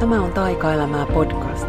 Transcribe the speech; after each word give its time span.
Tämä 0.00 0.22
on 0.22 0.32
Taikaelämää 0.32 1.06
podcast. 1.06 1.66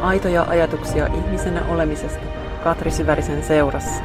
Aitoja 0.00 0.42
ajatuksia 0.42 1.06
ihmisenä 1.06 1.66
olemisesta 1.68 2.20
Katri 2.64 2.90
Syvärisen 2.90 3.42
seurassa. 3.42 4.02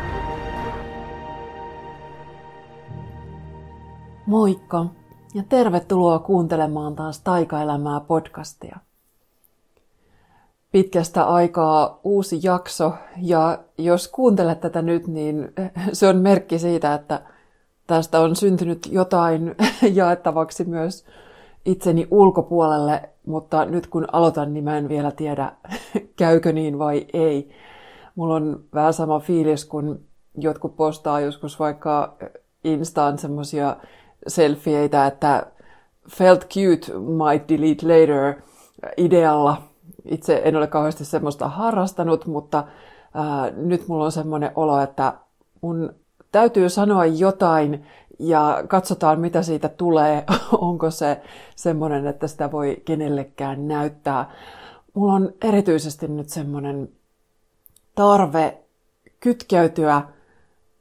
Moikka 4.26 4.86
ja 5.34 5.44
tervetuloa 5.50 6.20
kuuntelemaan 6.20 6.96
taas 6.96 7.20
Taikaelämää 7.20 8.00
podcastia. 8.00 8.78
Pitkästä 10.72 11.24
aikaa 11.24 12.00
uusi 12.04 12.40
jakso 12.44 12.94
ja 13.22 13.60
jos 13.78 14.08
kuuntelet 14.08 14.62
tätä 14.62 14.82
nyt, 14.82 15.08
niin 15.08 15.54
se 15.94 16.08
on 16.08 16.18
merkki 16.18 16.60
siitä, 16.60 16.94
että 16.94 17.22
tästä 17.88 18.20
on 18.20 18.36
syntynyt 18.36 18.88
jotain 18.92 19.56
jaettavaksi 19.94 20.64
myös 20.66 21.06
itseni 21.66 22.08
ulkopuolelle, 22.12 23.10
mutta 23.26 23.66
nyt 23.66 23.88
kun 23.88 24.08
aloitan, 24.12 24.54
niin 24.54 24.64
mä 24.64 24.78
en 24.78 24.90
vielä 24.90 25.12
tiedä, 25.12 25.52
käykö 26.16 26.54
niin 26.54 26.80
vai 26.80 27.06
ei. 27.14 27.50
Mulla 28.16 28.36
on 28.36 28.64
vähän 28.74 28.94
sama 28.94 29.20
fiilis, 29.20 29.66
kun 29.66 30.00
jotkut 30.38 30.76
postaa 30.76 31.20
joskus 31.20 31.60
vaikka 31.60 32.18
Instaan 32.64 33.18
semmosia 33.18 33.76
selfieitä, 34.28 35.06
että 35.06 35.46
felt 36.10 36.48
cute, 36.48 37.00
might 37.00 37.50
delete 37.50 37.88
later 37.88 38.42
idealla. 38.98 39.62
Itse 40.06 40.42
en 40.46 40.56
ole 40.56 40.68
kauheasti 40.68 41.06
semmoista 41.06 41.48
harrastanut, 41.48 42.26
mutta 42.26 42.64
ää, 43.14 43.52
nyt 43.52 43.88
mulla 43.88 44.06
on 44.06 44.12
semmoinen 44.12 44.52
olo, 44.56 44.80
että 44.82 45.14
mun 45.62 45.96
täytyy 46.32 46.70
sanoa 46.70 47.06
jotain 47.06 47.86
ja 48.28 48.64
katsotaan, 48.68 49.20
mitä 49.20 49.42
siitä 49.42 49.70
tulee. 49.70 50.24
Onko 50.62 50.92
se 50.92 51.22
semmoinen, 51.56 52.08
että 52.08 52.28
sitä 52.28 52.52
voi 52.52 52.82
kenellekään 52.86 53.68
näyttää. 53.68 54.32
Mulla 54.94 55.14
on 55.14 55.34
erityisesti 55.44 56.08
nyt 56.08 56.30
semmoinen 56.30 56.90
tarve 57.96 58.58
kytkeytyä 59.20 60.02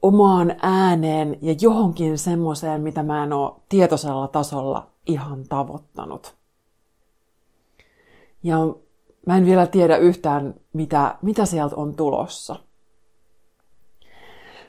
omaan 0.02 0.54
ääneen 0.62 1.38
ja 1.42 1.54
johonkin 1.60 2.18
semmoiseen, 2.18 2.80
mitä 2.80 3.02
mä 3.02 3.24
en 3.24 3.32
ole 3.32 3.52
tietoisella 3.68 4.28
tasolla 4.28 4.86
ihan 5.06 5.44
tavoittanut. 5.48 6.34
Ja 8.42 8.56
mä 9.26 9.36
en 9.36 9.46
vielä 9.46 9.66
tiedä 9.66 9.96
yhtään, 9.96 10.54
mitä, 10.72 11.18
mitä 11.22 11.46
sieltä 11.46 11.76
on 11.76 11.94
tulossa. 11.94 12.56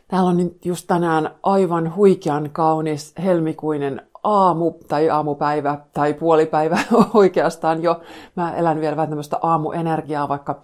Täällä 0.07 0.29
on 0.29 0.37
nyt 0.37 0.65
just 0.65 0.87
tänään 0.87 1.29
aivan 1.43 1.95
huikean 1.95 2.49
kaunis 2.51 3.13
helmikuinen 3.23 4.01
aamu 4.23 4.71
tai 4.87 5.09
aamupäivä 5.09 5.77
tai 5.93 6.13
puolipäivä 6.13 6.79
oikeastaan 7.13 7.83
jo. 7.83 8.01
Mä 8.35 8.55
elän 8.55 8.81
vielä 8.81 8.95
vähän 8.95 9.09
tämmöistä 9.09 9.37
aamuenergiaa, 9.41 10.29
vaikka 10.29 10.61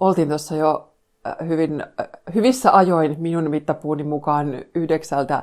oltiin 0.00 0.28
tuossa 0.28 0.56
jo 0.56 0.92
äh, 1.26 1.48
hyvin, 1.48 1.80
äh, 1.80 2.08
hyvissä 2.34 2.76
ajoin 2.76 3.16
minun 3.18 3.50
mittapuuni 3.50 4.02
mukaan 4.02 4.54
yhdeksältä 4.74 5.42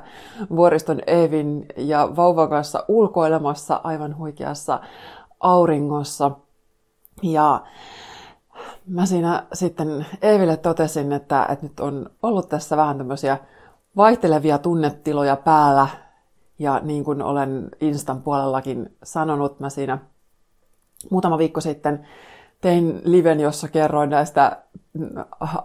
vuoriston 0.50 1.00
Evin 1.06 1.66
ja 1.76 2.08
vauvan 2.16 2.48
kanssa 2.48 2.84
ulkoilemassa 2.88 3.80
aivan 3.84 4.16
huikeassa 4.16 4.80
auringossa. 5.40 6.30
Ja 7.22 7.60
mä 8.90 9.06
siinä 9.06 9.46
sitten 9.52 10.06
Eeville 10.22 10.56
totesin, 10.56 11.12
että, 11.12 11.46
että 11.50 11.66
nyt 11.66 11.80
on 11.80 12.10
ollut 12.22 12.48
tässä 12.48 12.76
vähän 12.76 12.98
tämmöisiä 12.98 13.38
vaihtelevia 13.96 14.58
tunnetiloja 14.58 15.36
päällä. 15.36 15.88
Ja 16.58 16.80
niin 16.82 17.04
kuin 17.04 17.22
olen 17.22 17.68
Instan 17.80 18.22
puolellakin 18.22 18.96
sanonut, 19.02 19.60
mä 19.60 19.70
siinä 19.70 19.98
muutama 21.10 21.38
viikko 21.38 21.60
sitten 21.60 22.06
tein 22.60 23.00
liven, 23.04 23.40
jossa 23.40 23.68
kerroin 23.68 24.10
näistä 24.10 24.62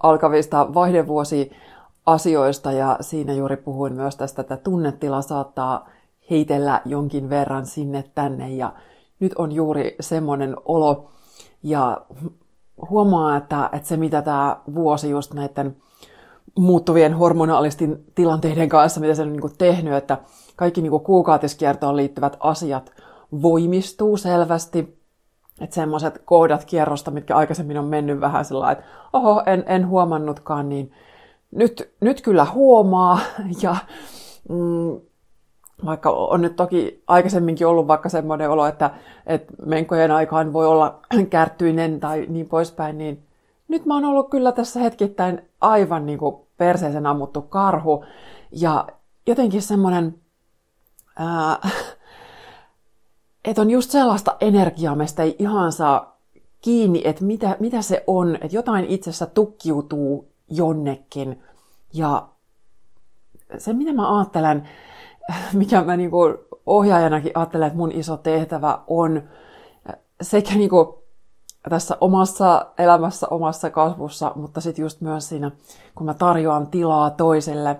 alkavista 0.03 0.73
vaihdevuosi-asioista. 0.73 2.71
Ja 2.71 2.97
siinä 3.01 3.33
juuri 3.33 3.57
puhuin 3.57 3.93
myös 3.93 4.15
tästä, 4.15 4.41
että 4.41 4.57
tunnetila 4.57 5.21
saattaa 5.21 5.89
heitellä 6.29 6.81
jonkin 6.85 7.29
verran 7.29 7.65
sinne 7.65 8.03
tänne. 8.15 8.49
Ja 8.49 8.73
nyt 9.19 9.33
on 9.37 9.51
juuri 9.51 9.95
semmoinen 9.99 10.55
olo. 10.65 11.09
Ja 11.63 12.01
huomaa, 12.89 13.37
että, 13.37 13.69
että 13.73 13.87
se 13.87 13.97
mitä 13.97 14.21
tämä 14.21 14.57
vuosi 14.75 15.09
just 15.09 15.33
näiden 15.33 15.75
muuttuvien 16.59 17.13
hormonaalisten 17.13 18.03
tilanteiden 18.15 18.69
kanssa, 18.69 18.99
mitä 18.99 19.15
se 19.15 19.21
on 19.21 19.33
niin 19.33 19.57
tehnyt, 19.57 19.93
että 19.93 20.17
kaikki 20.55 20.81
niin 20.81 21.01
kuukautiskiertoon 21.03 21.95
liittyvät 21.95 22.37
asiat 22.39 22.91
voimistuu 23.41 24.17
selvästi. 24.17 25.05
Että 25.61 25.75
semmoiset 25.75 26.21
kohdat 26.25 26.65
kierrosta, 26.65 27.11
mitkä 27.11 27.35
aikaisemmin 27.35 27.77
on 27.77 27.85
mennyt 27.85 28.21
vähän 28.21 28.45
sellainen, 28.45 28.77
että 28.77 28.91
oho, 29.13 29.43
en, 29.45 29.63
en 29.67 29.87
huomannutkaan, 29.87 30.69
niin 30.69 30.91
nyt, 31.51 31.93
nyt 32.01 32.21
kyllä 32.21 32.45
huomaa. 32.45 33.19
Ja 33.61 33.75
mm, 34.49 35.01
vaikka 35.85 36.09
on 36.09 36.41
nyt 36.41 36.55
toki 36.55 37.03
aikaisemminkin 37.07 37.67
ollut 37.67 37.87
vaikka 37.87 38.09
semmoinen 38.09 38.49
olo, 38.49 38.65
että, 38.65 38.91
että 39.25 39.53
menkojen 39.65 40.11
aikaan 40.11 40.53
voi 40.53 40.67
olla 40.67 40.99
kärtyinen 41.29 41.99
tai 41.99 42.25
niin 42.29 42.47
poispäin, 42.47 42.97
niin 42.97 43.23
nyt 43.67 43.85
mä 43.85 43.93
oon 43.93 44.05
ollut 44.05 44.29
kyllä 44.29 44.51
tässä 44.51 44.79
hetkittäin 44.79 45.41
aivan 45.61 46.05
niin 46.05 46.19
kuin 46.19 46.35
perseisen 46.57 47.05
ammuttu 47.05 47.41
karhu. 47.41 48.05
Ja 48.51 48.87
jotenkin 49.27 49.61
semmoinen, 49.61 50.15
että 53.45 53.61
on 53.61 53.71
just 53.71 53.91
sellaista 53.91 54.35
energiaa, 54.39 54.95
mistä 54.95 55.23
ei 55.23 55.35
ihan 55.39 55.71
saa 55.71 56.15
kiinni, 56.61 57.01
että 57.05 57.23
mitä, 57.23 57.57
mitä 57.59 57.81
se 57.81 58.03
on, 58.07 58.35
että 58.35 58.55
jotain 58.57 58.85
itsessä 58.85 59.25
tukkiutuu 59.25 60.27
jonnekin. 60.49 61.43
Ja 61.93 62.27
se, 63.57 63.73
mitä 63.73 63.93
mä 63.93 64.17
ajattelen, 64.17 64.69
mikä 65.53 65.81
mä 65.81 65.97
niin 65.97 66.11
kuin 66.11 66.37
ohjaajanakin 66.65 67.31
ajattelen, 67.35 67.67
että 67.67 67.77
mun 67.77 67.91
iso 67.91 68.17
tehtävä 68.17 68.79
on 68.87 69.23
sekä 70.21 70.55
niin 70.55 70.69
kuin 70.69 70.87
tässä 71.69 71.97
omassa 72.01 72.65
elämässä, 72.77 73.27
omassa 73.29 73.69
kasvussa, 73.69 74.31
mutta 74.35 74.61
sitten 74.61 74.83
just 74.83 75.01
myös 75.01 75.29
siinä, 75.29 75.51
kun 75.95 76.05
mä 76.05 76.13
tarjoan 76.13 76.67
tilaa 76.67 77.09
toiselle, 77.09 77.79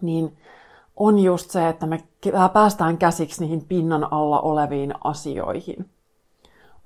niin 0.00 0.36
on 0.96 1.18
just 1.18 1.50
se, 1.50 1.68
että 1.68 1.86
me 1.86 2.02
päästään 2.52 2.98
käsiksi 2.98 3.40
niihin 3.40 3.64
pinnan 3.64 4.12
alla 4.12 4.40
oleviin 4.40 4.94
asioihin. 5.04 5.90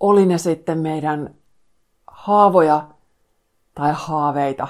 Oli 0.00 0.26
ne 0.26 0.38
sitten 0.38 0.78
meidän 0.78 1.34
haavoja 2.06 2.84
tai 3.74 3.92
haaveita, 3.94 4.68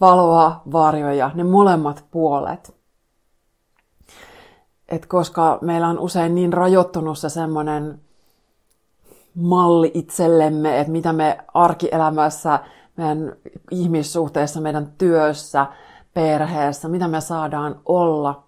valoa, 0.00 0.62
varjoja, 0.72 1.30
ne 1.34 1.44
molemmat 1.44 2.04
puolet. 2.10 2.81
Et 4.92 5.06
koska 5.06 5.58
meillä 5.60 5.88
on 5.88 5.98
usein 5.98 6.34
niin 6.34 6.52
rajoittunut 6.52 7.18
se 7.18 7.28
semmoinen 7.28 8.00
malli 9.34 9.90
itsellemme, 9.94 10.80
että 10.80 10.92
mitä 10.92 11.12
me 11.12 11.38
arkielämässä, 11.54 12.58
meidän 12.96 13.36
ihmissuhteessa, 13.70 14.60
meidän 14.60 14.92
työssä, 14.98 15.66
perheessä, 16.14 16.88
mitä 16.88 17.08
me 17.08 17.20
saadaan 17.20 17.80
olla. 17.86 18.42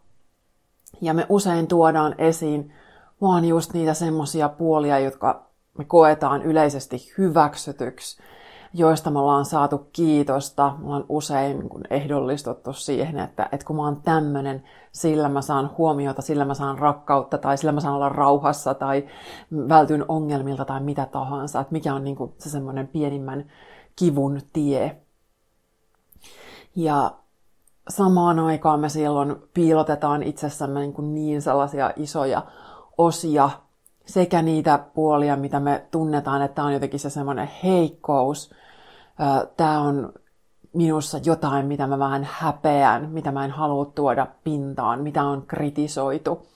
Ja 1.01 1.15
me 1.15 1.27
usein 1.29 1.67
tuodaan 1.67 2.15
esiin 2.19 2.73
vaan 3.21 3.45
just 3.45 3.73
niitä 3.73 3.95
semmoisia 3.95 4.49
puolia, 4.49 4.99
jotka 4.99 5.47
me 5.79 5.85
koetaan 5.85 6.43
yleisesti 6.43 7.13
hyväksytyksi 7.19 8.23
joista 8.75 9.11
me 9.11 9.19
ollaan 9.19 9.45
saatu 9.45 9.89
kiitosta. 9.93 10.75
Me 10.79 10.87
ollaan 10.87 11.05
usein 11.09 11.59
niin 11.59 11.71
ehdollistuttu 11.91 12.73
siihen, 12.73 13.19
että, 13.19 13.49
että 13.53 13.67
kun 13.67 13.77
mä 13.77 13.83
oon 13.83 14.03
tämmöinen, 14.03 14.63
sillä 14.93 15.29
mä 15.29 15.43
saan 15.43 15.71
huomiota, 15.79 16.23
sillä 16.23 16.45
mä 16.45 16.55
saan 16.55 16.79
rakkautta 16.79 17.39
tai 17.39 17.59
sillä 17.59 17.73
mä 17.73 17.81
saan 17.81 17.95
olla 17.95 18.09
rauhassa 18.09 18.75
tai 18.75 19.09
vältyn 19.69 20.05
ongelmilta 20.09 20.65
tai 20.65 20.81
mitä 20.81 21.07
tahansa. 21.07 21.61
Että 21.61 21.73
mikä 21.73 21.95
on 21.95 22.05
niin 22.05 22.17
se 22.39 22.51
semmoinen 22.51 22.89
pienimmän 22.89 23.45
kivun 23.97 24.41
tie. 24.53 24.97
Ja 26.77 27.11
samaan 27.89 28.39
aikaan 28.39 28.81
me 28.81 28.89
silloin 28.89 29.37
piilotetaan 29.55 30.23
itsessämme 30.23 30.81
niin, 30.81 30.93
kuin 30.93 31.15
niin 31.15 31.43
sellaisia 31.43 31.91
isoja 31.97 32.43
osia, 32.99 33.51
sekä 34.07 34.43
niitä 34.43 34.79
puolia, 34.95 35.37
mitä 35.37 35.61
me 35.61 35.87
tunnetaan, 35.91 36.43
että 36.43 36.65
on 36.65 36.73
jotenkin 36.73 37.01
se 37.01 37.11
semmoinen 37.11 37.51
heikkous, 37.63 38.55
tämä 39.57 39.81
on 39.81 40.13
minussa 40.73 41.19
jotain, 41.25 41.67
mitä 41.67 41.87
mä 41.87 41.99
vähän 41.99 42.29
häpeän, 42.31 43.11
mitä 43.11 43.33
mä 43.33 43.45
en 43.45 43.51
halua 43.51 43.85
tuoda 43.85 44.27
pintaan, 44.45 45.03
mitä 45.03 45.25
on 45.25 45.47
kritisoitu. 45.47 46.47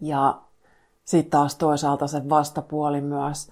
Ja 0.00 0.40
sitten 1.04 1.30
taas 1.30 1.56
toisaalta 1.56 2.06
se 2.06 2.28
vastapuoli 2.28 3.00
myös. 3.00 3.50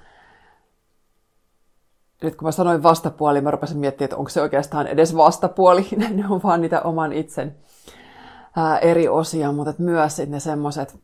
Nyt 2.23 2.37
kun 2.37 2.49
mä 2.49 2.53
sanoin 2.53 2.83
vastapuoli, 2.83 3.41
mä 3.41 3.51
rupesin 3.51 3.79
miettimään, 3.79 4.07
että 4.07 4.17
onko 4.17 4.31
se 4.31 4.43
oikeastaan 4.43 4.87
edes 4.87 5.17
vastapuoli. 5.17 5.89
ne 6.15 6.25
on 6.29 6.41
vaan 6.43 6.61
niitä 6.61 6.81
oman 6.81 7.13
itsen 7.13 7.57
ää, 8.57 8.79
eri 8.79 9.09
osia, 9.09 9.53
mutta 9.53 9.75
myös 9.79 10.19
ne 10.27 10.41
semmoiset 10.41 11.01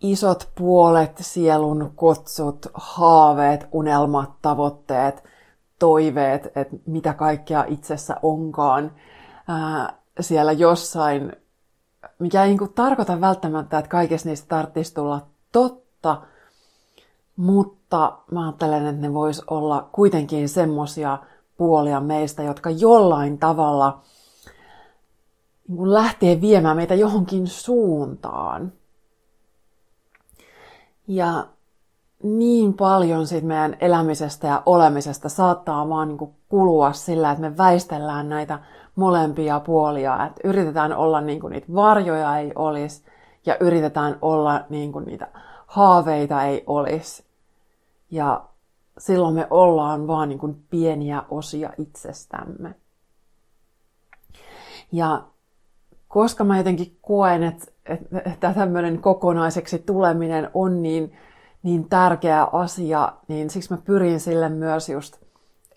isot 0.00 0.48
puolet, 0.58 1.12
sielun 1.20 1.92
kutsut, 1.96 2.66
haaveet, 2.74 3.68
unelmat, 3.72 4.30
tavoitteet, 4.42 5.24
toiveet, 5.78 6.46
että 6.56 6.76
mitä 6.86 7.12
kaikkea 7.12 7.64
itsessä 7.68 8.16
onkaan 8.22 8.92
ää, 9.48 9.98
siellä 10.20 10.52
jossain, 10.52 11.32
mikä 12.18 12.44
ei 12.44 12.48
niin 12.48 12.72
tarkoita 12.74 13.20
välttämättä, 13.20 13.78
että 13.78 13.88
kaikessa 13.88 14.28
niistä 14.28 14.48
tarvitsisi 14.48 14.94
tulla 14.94 15.26
totta, 15.52 16.22
mutta 17.36 18.18
mä 18.30 18.44
ajattelen, 18.44 18.86
että 18.86 19.02
ne 19.02 19.14
vois 19.14 19.42
olla 19.50 19.88
kuitenkin 19.92 20.48
semmosia 20.48 21.18
puolia 21.56 22.00
meistä, 22.00 22.42
jotka 22.42 22.70
jollain 22.70 23.38
tavalla 23.38 24.00
niin 25.68 25.94
lähtee 25.94 26.40
viemään 26.40 26.76
meitä 26.76 26.94
johonkin 26.94 27.46
suuntaan. 27.46 28.72
Ja 31.10 31.46
niin 32.22 32.74
paljon 32.74 33.26
siitä 33.26 33.46
meidän 33.46 33.76
elämisestä 33.80 34.46
ja 34.46 34.62
olemisesta 34.66 35.28
saattaa 35.28 35.88
vaan 35.88 36.08
niin 36.08 36.18
kuin 36.18 36.30
kulua 36.48 36.92
sillä, 36.92 37.30
että 37.30 37.40
me 37.40 37.56
väistellään 37.56 38.28
näitä 38.28 38.58
molempia 38.96 39.60
puolia. 39.60 40.26
Että 40.26 40.40
yritetään 40.44 40.92
olla 40.92 41.20
niin 41.20 41.40
kuin 41.40 41.50
niitä 41.52 41.66
varjoja 41.74 42.38
ei 42.38 42.52
olisi 42.54 43.04
ja 43.46 43.56
yritetään 43.60 44.18
olla 44.22 44.64
niin 44.68 44.92
kuin 44.92 45.04
niitä 45.04 45.28
haaveita 45.66 46.42
ei 46.42 46.64
olisi. 46.66 47.24
Ja 48.10 48.44
silloin 48.98 49.34
me 49.34 49.46
ollaan 49.50 50.06
vaan 50.06 50.28
niin 50.28 50.38
kuin 50.38 50.64
pieniä 50.70 51.22
osia 51.30 51.70
itsestämme. 51.78 52.74
Ja 54.92 55.22
koska 56.08 56.44
mä 56.44 56.56
jotenkin 56.58 56.98
koen, 57.02 57.42
että, 57.42 57.66
että 58.26 58.52
tämmöinen 58.54 58.98
kokonaiseksi 58.98 59.78
tuleminen 59.78 60.50
on 60.54 60.82
niin, 60.82 61.12
niin 61.62 61.88
tärkeä 61.88 62.44
asia, 62.52 63.12
niin 63.28 63.50
siksi 63.50 63.72
mä 63.72 63.78
pyrin 63.84 64.20
sille 64.20 64.48
myös 64.48 64.88
just 64.88 65.16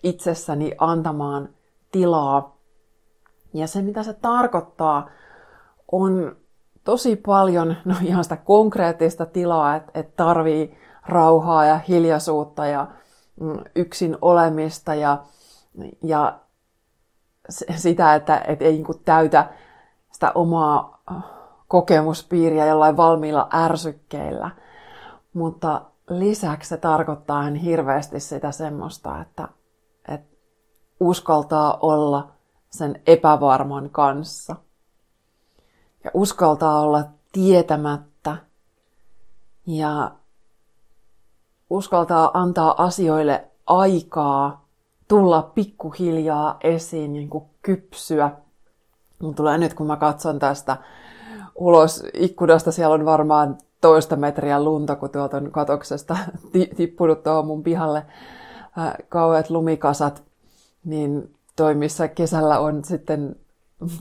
itsessäni 0.02 0.72
antamaan 0.78 1.48
tilaa. 1.92 2.56
Ja 3.54 3.66
se, 3.66 3.82
mitä 3.82 4.02
se 4.02 4.12
tarkoittaa, 4.12 5.08
on 5.92 6.36
tosi 6.84 7.16
paljon 7.16 7.76
no 7.84 7.94
ihan 8.02 8.24
sitä 8.24 8.36
konkreettista 8.36 9.26
tilaa, 9.26 9.76
että, 9.76 9.90
että 9.94 10.12
tarvii 10.16 10.78
rauhaa 11.06 11.64
ja 11.64 11.78
hiljaisuutta 11.88 12.66
ja 12.66 12.86
mm, 13.40 13.58
yksin 13.74 14.16
olemista 14.22 14.94
ja, 14.94 15.22
ja 16.02 16.38
sitä, 17.76 18.14
että, 18.14 18.42
että 18.48 18.64
ei 18.64 18.72
niin 18.72 19.02
täytä 19.04 19.48
sitä 20.12 20.32
omaa 20.34 21.02
kokemuspiiriä 21.74 22.66
jollain 22.66 22.96
valmiilla 22.96 23.48
ärsykkeillä. 23.54 24.50
Mutta 25.32 25.82
lisäksi 26.10 26.68
se 26.68 26.76
tarkoittaa 26.76 27.40
ihan 27.40 27.54
hirveästi 27.54 28.20
sitä 28.20 28.52
semmoista, 28.52 29.20
että, 29.20 29.48
että 30.08 30.36
uskaltaa 31.00 31.78
olla 31.80 32.28
sen 32.70 33.02
epävarman 33.06 33.90
kanssa. 33.90 34.56
Ja 36.04 36.10
uskaltaa 36.14 36.80
olla 36.80 37.04
tietämättä. 37.32 38.36
Ja 39.66 40.10
uskaltaa 41.70 42.30
antaa 42.34 42.82
asioille 42.82 43.48
aikaa 43.66 44.66
tulla 45.08 45.42
pikkuhiljaa 45.42 46.56
esiin, 46.60 47.12
niin 47.12 47.30
kuin 47.30 47.44
kypsyä 47.62 48.30
Mun 49.18 49.34
tulee 49.34 49.58
nyt, 49.58 49.74
kun 49.74 49.86
mä 49.86 49.96
katson 49.96 50.38
tästä 50.38 50.76
ulos 51.54 52.04
ikkunasta, 52.14 52.72
siellä 52.72 52.94
on 52.94 53.04
varmaan 53.04 53.58
toista 53.80 54.16
metriä 54.16 54.64
lunta, 54.64 54.96
kun 54.96 55.10
tuolta 55.10 55.36
on 55.36 55.50
katoksesta 55.50 56.16
tippunut 56.76 57.22
tuohon 57.22 57.46
mun 57.46 57.62
pihalle. 57.62 58.06
Äh, 58.78 58.94
kauheat 59.08 59.50
lumikasat, 59.50 60.22
niin 60.84 61.34
toi, 61.56 61.74
missä 61.74 62.08
kesällä 62.08 62.58
on 62.58 62.84
sitten 62.84 63.36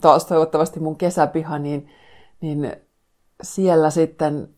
taas 0.01 0.25
toivottavasti 0.25 0.79
mun 0.79 0.95
kesäpiha, 0.95 1.59
niin, 1.59 1.89
niin 2.41 2.75
siellä 3.41 3.89
sitten, 3.89 4.49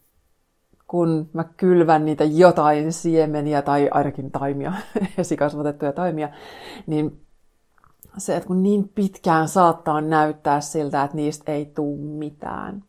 kun 0.88 1.30
mä 1.34 1.44
kylvän 1.58 2.06
niitä 2.06 2.24
jotain 2.24 2.94
siemeniä 2.94 3.62
tai 3.62 3.90
ainakin 3.92 4.32
taimia, 4.32 4.74
esikasvatettuja 5.18 5.92
taimia, 5.94 6.30
niin 6.88 7.25
se, 8.18 8.36
että 8.36 8.48
kun 8.48 8.64
niin 8.64 8.90
pitkään 8.90 9.48
saattaa 9.48 10.02
näyttää 10.02 10.62
siltä, 10.62 11.04
että 11.04 11.18
niistä 11.18 11.52
ei 11.52 11.66
tule 11.66 11.98
mitään. 11.98 12.84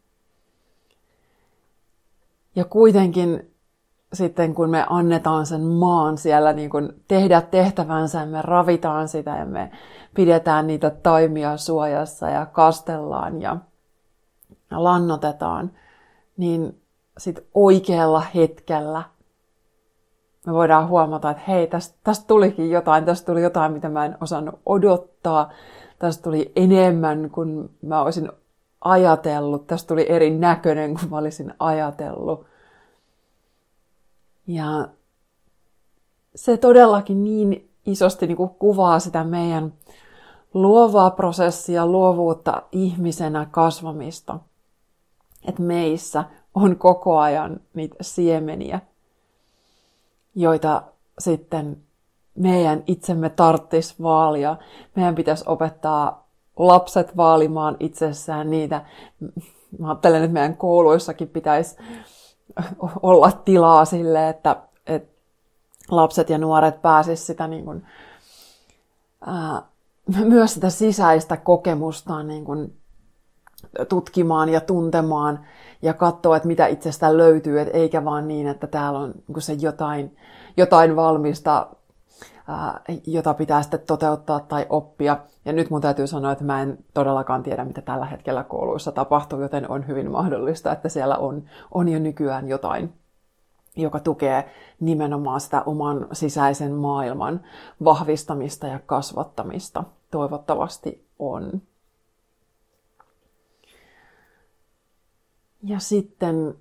Ja 2.56 2.64
kuitenkin 2.64 3.50
sitten 4.12 4.54
kun 4.54 4.70
me 4.70 4.86
annetaan 4.90 5.46
sen 5.46 5.62
maan 5.62 6.18
siellä 6.18 6.52
niin 6.52 6.70
kun 6.70 6.94
tehdä 7.08 7.40
tehtävänsä, 7.40 8.26
me 8.26 8.42
ravitaan 8.42 9.08
sitä 9.08 9.36
ja 9.36 9.46
me 9.46 9.70
pidetään 10.14 10.66
niitä 10.66 10.90
taimia 10.90 11.56
suojassa 11.56 12.28
ja 12.28 12.46
kastellaan 12.46 13.42
ja 13.42 13.56
lannotetaan, 14.70 15.70
niin 16.36 16.80
sitten 17.18 17.44
oikealla 17.54 18.20
hetkellä– 18.20 19.02
me 20.46 20.52
voidaan 20.52 20.88
huomata, 20.88 21.30
että 21.30 21.42
hei, 21.48 21.66
tästä, 21.66 21.98
tästä 22.04 22.26
tulikin 22.26 22.70
jotain, 22.70 23.04
tästä 23.04 23.26
tuli 23.26 23.42
jotain, 23.42 23.72
mitä 23.72 23.88
mä 23.88 24.04
en 24.04 24.16
osannut 24.20 24.60
odottaa, 24.66 25.52
tästä 25.98 26.22
tuli 26.22 26.52
enemmän 26.56 27.30
kuin 27.30 27.70
mä 27.82 28.02
olisin 28.02 28.32
ajatellut, 28.80 29.66
tästä 29.66 29.88
tuli 29.88 30.06
eri 30.08 30.30
näköinen 30.30 30.94
kuin 30.94 31.10
mä 31.10 31.18
olisin 31.18 31.54
ajatellut. 31.58 32.46
Ja 34.46 34.88
se 36.34 36.56
todellakin 36.56 37.24
niin 37.24 37.70
isosti 37.86 38.26
niin 38.26 38.36
kuin 38.36 38.50
kuvaa 38.50 38.98
sitä 38.98 39.24
meidän 39.24 39.72
luovaa 40.54 41.10
prosessia, 41.10 41.86
luovuutta 41.86 42.62
ihmisenä 42.72 43.46
kasvamista. 43.50 44.38
Että 45.48 45.62
meissä 45.62 46.24
on 46.54 46.76
koko 46.76 47.18
ajan 47.18 47.60
niitä 47.74 47.96
siemeniä, 48.00 48.80
joita 50.36 50.82
sitten 51.18 51.76
meidän 52.34 52.82
itsemme 52.86 53.30
tarttis 53.30 54.02
vaalia. 54.02 54.56
Meidän 54.94 55.14
pitäisi 55.14 55.44
opettaa 55.46 56.28
lapset 56.56 57.16
vaalimaan 57.16 57.76
itsessään 57.80 58.50
niitä. 58.50 58.84
Mä 59.78 59.88
ajattelen, 59.88 60.22
että 60.22 60.32
meidän 60.32 60.56
kouluissakin 60.56 61.28
pitäisi 61.28 61.76
olla 63.02 63.32
tilaa 63.32 63.84
sille, 63.84 64.28
että, 64.28 64.56
että 64.86 65.16
lapset 65.90 66.30
ja 66.30 66.38
nuoret 66.38 66.82
pääsisivät 66.82 67.18
sitä 67.26 67.46
niin 67.46 67.64
kuin, 67.64 67.86
ää, 69.26 69.62
myös 70.24 70.54
sitä 70.54 70.70
sisäistä 70.70 71.36
kokemustaan 71.36 72.28
niin 72.28 72.44
kuin, 72.44 72.76
tutkimaan 73.88 74.48
ja 74.48 74.60
tuntemaan 74.60 75.40
ja 75.82 75.94
katsoa, 75.94 76.36
että 76.36 76.48
mitä 76.48 76.66
itsestä 76.66 77.16
löytyy, 77.16 77.60
et 77.60 77.68
eikä 77.72 78.04
vaan 78.04 78.28
niin, 78.28 78.46
että 78.46 78.66
täällä 78.66 78.98
on 78.98 79.14
niin 79.28 79.42
se 79.42 79.52
jotain, 79.52 80.16
jotain 80.56 80.96
valmista, 80.96 81.66
ää, 82.48 82.80
jota 83.06 83.34
pitää 83.34 83.62
sitten 83.62 83.80
toteuttaa 83.86 84.40
tai 84.40 84.66
oppia. 84.68 85.16
Ja 85.44 85.52
nyt 85.52 85.70
mun 85.70 85.80
täytyy 85.80 86.06
sanoa, 86.06 86.32
että 86.32 86.44
mä 86.44 86.62
en 86.62 86.78
todellakaan 86.94 87.42
tiedä, 87.42 87.64
mitä 87.64 87.82
tällä 87.82 88.06
hetkellä 88.06 88.44
kouluissa 88.44 88.92
tapahtuu, 88.92 89.40
joten 89.40 89.70
on 89.70 89.86
hyvin 89.86 90.10
mahdollista, 90.10 90.72
että 90.72 90.88
siellä 90.88 91.16
on, 91.16 91.42
on 91.74 91.88
jo 91.88 91.98
nykyään 91.98 92.48
jotain, 92.48 92.92
joka 93.76 94.00
tukee 94.00 94.50
nimenomaan 94.80 95.40
sitä 95.40 95.62
oman 95.66 96.06
sisäisen 96.12 96.72
maailman 96.72 97.40
vahvistamista 97.84 98.66
ja 98.66 98.80
kasvattamista. 98.86 99.84
Toivottavasti 100.10 101.06
on. 101.18 101.62
Ja 105.66 105.78
sitten 105.78 106.54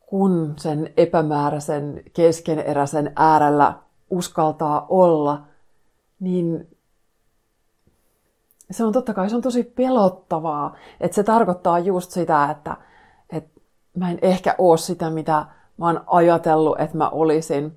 kun 0.00 0.54
sen 0.56 0.92
epämääräisen 0.96 2.02
keskeneräisen 2.12 3.12
äärellä 3.16 3.74
uskaltaa 4.10 4.86
olla, 4.88 5.42
niin 6.20 6.76
se 8.70 8.84
on 8.84 8.92
totta 8.92 9.14
kai 9.14 9.30
se 9.30 9.36
on 9.36 9.42
tosi 9.42 9.64
pelottavaa. 9.64 10.76
Että 11.00 11.14
se 11.14 11.22
tarkoittaa 11.22 11.78
just 11.78 12.10
sitä, 12.10 12.50
että, 12.50 12.76
että 13.32 13.60
mä 13.96 14.10
en 14.10 14.18
ehkä 14.22 14.54
oo 14.58 14.76
sitä, 14.76 15.10
mitä 15.10 15.46
mä 15.76 15.86
oon 15.86 16.04
ajatellut, 16.06 16.80
että 16.80 16.96
mä 16.96 17.08
olisin. 17.08 17.76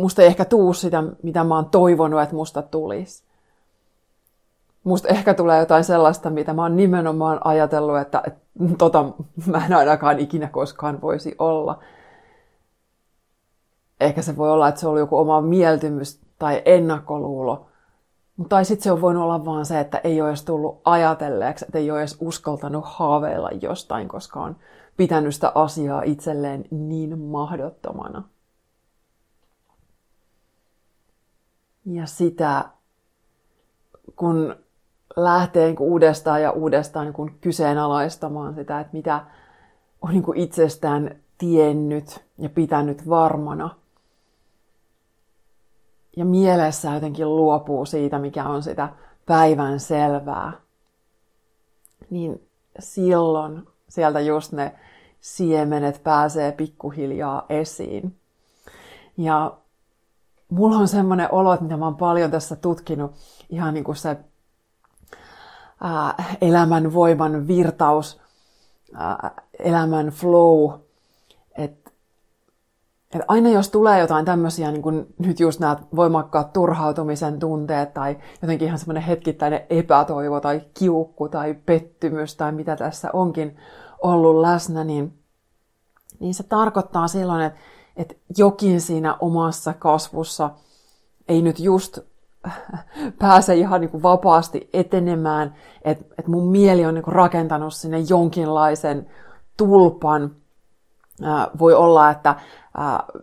Musta 0.00 0.22
ei 0.22 0.28
ehkä 0.28 0.44
tuu 0.44 0.72
sitä, 0.72 1.02
mitä 1.22 1.44
mä 1.44 1.54
oon 1.54 1.70
toivonut, 1.70 2.22
että 2.22 2.34
musta 2.34 2.62
tulisi 2.62 3.29
musta 4.84 5.08
ehkä 5.08 5.34
tulee 5.34 5.58
jotain 5.58 5.84
sellaista, 5.84 6.30
mitä 6.30 6.52
mä 6.52 6.62
oon 6.62 6.76
nimenomaan 6.76 7.40
ajatellut, 7.44 7.98
että, 7.98 8.22
että 8.26 8.40
tota 8.78 9.04
mä 9.46 9.66
en 9.66 9.72
ainakaan 9.72 10.18
ikinä 10.18 10.48
koskaan 10.48 11.00
voisi 11.00 11.34
olla. 11.38 11.78
Ehkä 14.00 14.22
se 14.22 14.36
voi 14.36 14.50
olla, 14.50 14.68
että 14.68 14.80
se 14.80 14.88
oli 14.88 15.00
joku 15.00 15.18
oma 15.18 15.40
mieltymys 15.40 16.20
tai 16.38 16.62
ennakkoluulo. 16.64 17.66
Tai 18.48 18.64
sitten 18.64 18.84
se 18.84 18.92
on 18.92 19.00
voinut 19.00 19.22
olla 19.22 19.44
vaan 19.44 19.66
se, 19.66 19.80
että 19.80 20.00
ei 20.04 20.20
ole 20.20 20.28
edes 20.28 20.44
tullut 20.44 20.80
ajatelleeksi, 20.84 21.64
että 21.64 21.78
ei 21.78 21.90
ole 21.90 21.98
edes 21.98 22.16
uskaltanut 22.20 22.84
haaveilla 22.86 23.50
jostain, 23.50 24.08
koska 24.08 24.40
on 24.40 24.56
pitänyt 24.96 25.34
sitä 25.34 25.52
asiaa 25.54 26.02
itselleen 26.02 26.64
niin 26.70 27.18
mahdottomana. 27.18 28.22
Ja 31.84 32.06
sitä, 32.06 32.64
kun 34.16 34.56
lähtee 35.16 35.66
niin 35.66 35.80
uudestaan 35.80 36.42
ja 36.42 36.50
uudestaan 36.50 37.06
niin 37.06 37.38
kyseenalaistamaan 37.40 38.54
sitä, 38.54 38.80
että 38.80 38.96
mitä 38.96 39.24
on 40.02 40.10
niin 40.10 40.24
itsestään 40.36 41.16
tiennyt 41.38 42.24
ja 42.38 42.48
pitänyt 42.48 43.08
varmana. 43.08 43.70
Ja 46.16 46.24
mielessä 46.24 46.94
jotenkin 46.94 47.36
luopuu 47.36 47.86
siitä, 47.86 48.18
mikä 48.18 48.44
on 48.44 48.62
sitä 48.62 48.88
päivän 49.26 49.80
selvää. 49.80 50.52
Niin 52.10 52.48
silloin 52.78 53.68
sieltä 53.88 54.20
just 54.20 54.52
ne 54.52 54.74
siemenet 55.20 56.02
pääsee 56.02 56.52
pikkuhiljaa 56.52 57.46
esiin. 57.48 58.16
Ja 59.16 59.56
mulla 60.48 60.76
on 60.76 60.88
semmoinen 60.88 61.28
olo, 61.32 61.52
että 61.52 61.64
mitä 61.64 61.76
mä 61.76 61.84
oon 61.84 61.96
paljon 61.96 62.30
tässä 62.30 62.56
tutkinut, 62.56 63.12
ihan 63.50 63.74
niin 63.74 63.84
kuin 63.84 63.96
se 63.96 64.16
ää, 65.80 66.36
elämän 66.40 66.94
voiman 66.94 67.48
virtaus, 67.48 68.20
ää, 68.94 69.30
elämän 69.58 70.06
flow, 70.06 70.80
että 71.56 71.90
et 73.14 73.22
aina 73.28 73.50
jos 73.50 73.70
tulee 73.70 74.00
jotain 74.00 74.24
tämmöisiä, 74.24 74.70
niin 74.70 74.82
kuin 74.82 75.06
nyt 75.18 75.40
just 75.40 75.60
nämä 75.60 75.76
voimakkaat 75.96 76.52
turhautumisen 76.52 77.38
tunteet 77.38 77.94
tai 77.94 78.18
jotenkin 78.42 78.66
ihan 78.66 78.78
semmoinen 78.78 79.02
hetkittäinen 79.02 79.60
epätoivo 79.70 80.40
tai 80.40 80.60
kiukku 80.78 81.28
tai 81.28 81.54
pettymys 81.66 82.36
tai 82.36 82.52
mitä 82.52 82.76
tässä 82.76 83.10
onkin 83.12 83.56
ollut 84.02 84.40
läsnä, 84.40 84.84
niin, 84.84 85.18
niin 86.20 86.34
se 86.34 86.42
tarkoittaa 86.42 87.08
silloin, 87.08 87.42
että, 87.42 87.58
että 87.96 88.14
jokin 88.36 88.80
siinä 88.80 89.16
omassa 89.20 89.74
kasvussa 89.78 90.50
ei 91.28 91.42
nyt 91.42 91.60
just 91.60 91.98
pääse 93.18 93.54
ihan 93.54 93.80
niin 93.80 93.90
kuin 93.90 94.02
vapaasti 94.02 94.70
etenemään, 94.72 95.54
että, 95.82 96.04
että 96.18 96.30
mun 96.30 96.50
mieli 96.50 96.86
on 96.86 96.94
niin 96.94 97.02
kuin 97.02 97.14
rakentanut 97.14 97.74
sinne 97.74 97.98
jonkinlaisen 97.98 99.06
tulpan. 99.56 100.30
Voi 101.58 101.74
olla, 101.74 102.10
että 102.10 102.34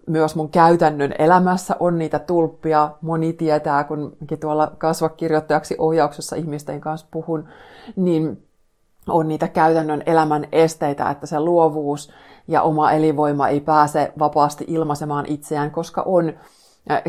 myös 0.07 0.35
mun 0.35 0.49
käytännön 0.49 1.13
elämässä 1.19 1.75
on 1.79 1.97
niitä 1.99 2.19
tulppia. 2.19 2.91
Moni 3.01 3.33
tietää, 3.33 3.83
kun 3.83 4.17
tuolla 4.39 4.71
kasvakirjoittajaksi 4.77 5.75
ohjauksessa 5.77 6.35
ihmisten 6.35 6.81
kanssa 6.81 7.07
puhun, 7.11 7.47
niin 7.95 8.43
on 9.07 9.27
niitä 9.27 9.47
käytännön 9.47 10.03
elämän 10.05 10.47
esteitä, 10.51 11.09
että 11.09 11.25
se 11.25 11.39
luovuus 11.39 12.11
ja 12.47 12.61
oma 12.61 12.91
elinvoima 12.91 13.47
ei 13.47 13.59
pääse 13.59 14.13
vapaasti 14.19 14.65
ilmaisemaan 14.67 15.25
itseään, 15.27 15.71
koska 15.71 16.01
on 16.01 16.33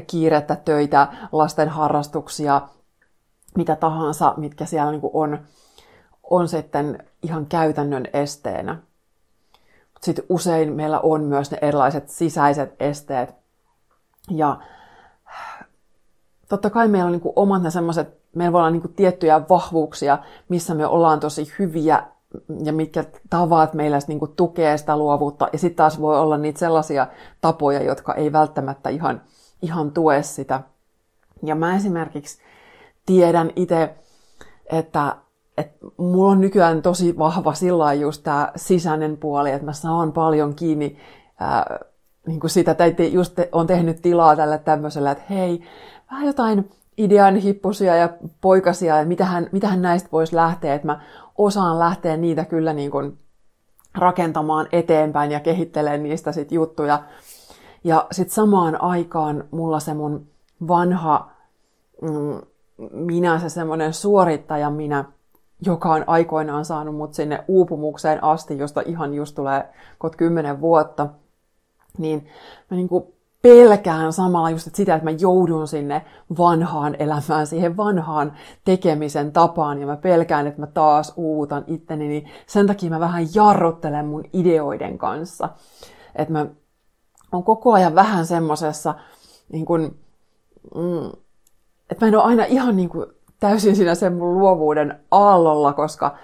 kiirettä, 0.07 0.57
töitä, 0.57 1.09
lasten 1.33 1.69
harrastuksia, 1.69 2.61
mitä 3.57 3.77
tahansa, 3.77 4.35
mitkä 4.37 4.67
siellä 4.67 4.91
niin 4.91 5.01
on, 5.13 5.39
on 6.31 6.49
sitten 6.49 7.05
ihan 7.23 7.47
käytännön 7.47 8.05
esteenä. 8.13 8.77
Sitten 10.01 10.25
usein 10.29 10.73
meillä 10.73 11.01
on 11.01 11.25
myös 11.25 11.51
ne 11.51 11.59
erilaiset 11.63 12.09
sisäiset 12.09 12.75
esteet. 12.81 13.35
Ja 14.31 14.59
totta 16.49 16.71
kai 16.71 16.89
meillä 16.89 17.07
on 17.07 17.13
niin 17.13 17.33
omat 17.37 17.63
ne 17.63 17.71
semmoiset, 17.71 18.19
meillä 18.35 18.53
voi 18.53 18.61
olla 18.61 18.71
niin 18.71 18.95
tiettyjä 18.97 19.49
vahvuuksia, 19.49 20.19
missä 20.49 20.75
me 20.75 20.87
ollaan 20.87 21.21
tosi 21.21 21.53
hyviä 21.59 22.03
ja 22.65 22.73
mitkä 22.73 23.05
tavat 23.31 23.75
meillä 23.75 23.99
niin 24.09 24.21
tukee 24.37 24.79
sitä 24.79 24.97
luovuutta. 24.97 25.49
Ja 25.53 25.59
sitten 25.59 25.77
taas 25.77 26.01
voi 26.01 26.19
olla 26.19 26.39
niitä 26.39 26.59
sellaisia 26.59 27.07
tapoja, 27.41 27.83
jotka 27.83 28.15
ei 28.15 28.33
välttämättä 28.33 28.89
ihan, 28.89 29.21
ihan 29.63 29.91
tue 29.91 30.23
sitä. 30.23 30.61
Ja 31.43 31.55
mä 31.55 31.77
esimerkiksi 31.77 32.39
tiedän 33.07 33.51
itse, 33.57 33.95
että, 34.73 35.17
että 35.57 35.87
mulla 35.97 36.33
on 36.33 36.41
nykyään 36.41 36.83
tosi 36.83 37.19
vahva 37.19 37.55
sillä 37.55 37.95
just 37.95 38.23
tämä 38.23 38.53
sisäinen 38.57 39.17
puoli, 39.17 39.51
että 39.51 39.65
mä 39.65 39.73
saan 39.73 40.13
paljon 40.13 40.55
kiinni 40.55 40.99
ää, 41.41 41.79
niin 42.27 42.41
kuin 42.41 42.51
sitä, 42.51 42.77
että 42.79 43.03
just 43.03 43.39
on 43.53 43.67
tehnyt 43.67 44.03
tilaa 44.03 44.37
tälle 44.37 44.59
tämmöiselle, 44.59 45.11
että 45.11 45.25
hei, 45.31 45.63
vähän 46.11 46.27
jotain 46.27 46.71
idean 46.99 47.37
hippusia 47.37 47.97
ja 47.97 48.09
poikasia, 48.41 48.99
ja 48.99 49.07
mitähän, 49.07 49.47
mitähän 49.53 49.83
näistä 49.83 50.09
voisi 50.13 50.37
lähteä, 50.37 50.75
että 50.75 50.87
mä 50.87 51.01
osaan 51.39 51.79
lähteä 51.79 52.17
niitä 52.17 52.45
kyllä 52.45 52.73
niin 52.73 52.91
kuin 52.91 53.19
rakentamaan 53.95 54.67
eteenpäin 54.73 55.31
ja 55.33 55.41
kehittelemään 55.41 56.03
niistä 56.03 56.33
sit 56.33 56.53
juttuja. 56.53 57.03
Ja 57.89 58.07
sitten 58.13 58.35
samaan 58.35 58.83
aikaan 58.83 59.45
mulla 59.51 59.81
se 59.81 59.95
mun 59.95 60.27
vanha 60.69 61.31
mm, 62.03 62.41
minä, 62.93 63.39
se 63.39 63.49
semmoinen 63.49 63.95
suorittaja 63.95 64.71
minä, 64.71 65.05
joka 65.67 65.93
on 65.93 66.05
aikoinaan 66.07 66.65
saanut 66.65 66.97
mut 66.97 67.15
sinne 67.15 67.45
uupumukseen 67.49 68.25
asti, 68.25 68.59
josta 68.59 68.83
ihan 68.87 69.15
just 69.15 69.35
tulee 69.35 69.69
kot 69.99 70.17
kymmenen 70.17 70.61
vuotta, 70.61 71.09
niin 71.99 72.27
mä 72.71 72.77
niinku 72.77 73.15
pelkään 73.43 74.13
samalla 74.13 74.51
just 74.51 74.67
että 74.67 74.77
sitä, 74.77 74.95
että 74.95 75.11
mä 75.11 75.17
joudun 75.19 75.69
sinne 75.69 76.05
vanhaan 76.39 76.97
elämään, 76.99 77.47
siihen 77.47 77.77
vanhaan 77.77 78.33
tekemisen 78.65 79.33
tapaan, 79.33 79.81
ja 79.81 79.87
mä 79.87 79.97
pelkään, 79.97 80.47
että 80.47 80.61
mä 80.61 80.67
taas 80.67 81.13
uutan 81.17 81.65
itteni, 81.67 82.09
niin 82.09 82.31
sen 82.47 82.67
takia 82.67 82.91
mä 82.91 83.01
vähän 83.01 83.27
jarruttelen 83.35 84.07
mun 84.07 84.25
ideoiden 84.33 84.99
kanssa. 84.99 85.49
Että 86.15 86.33
mä 86.33 86.47
on 87.33 87.45
koko 87.45 87.73
ajan 87.73 87.95
vähän 87.95 88.27
semmosessa, 88.27 88.95
niin 89.53 89.65
kun, 89.65 89.81
mm, 90.75 91.11
että 91.91 92.05
mä 92.05 92.09
en 92.09 92.17
ole 92.17 92.25
aina 92.25 92.45
ihan 92.45 92.77
niin 92.77 92.89
kuin 92.89 93.07
täysin 93.41 93.77
siinä 93.77 93.95
sen 93.95 94.13
mun 94.13 94.39
luovuuden 94.39 95.01
aallolla, 95.11 95.73
koska 95.73 96.17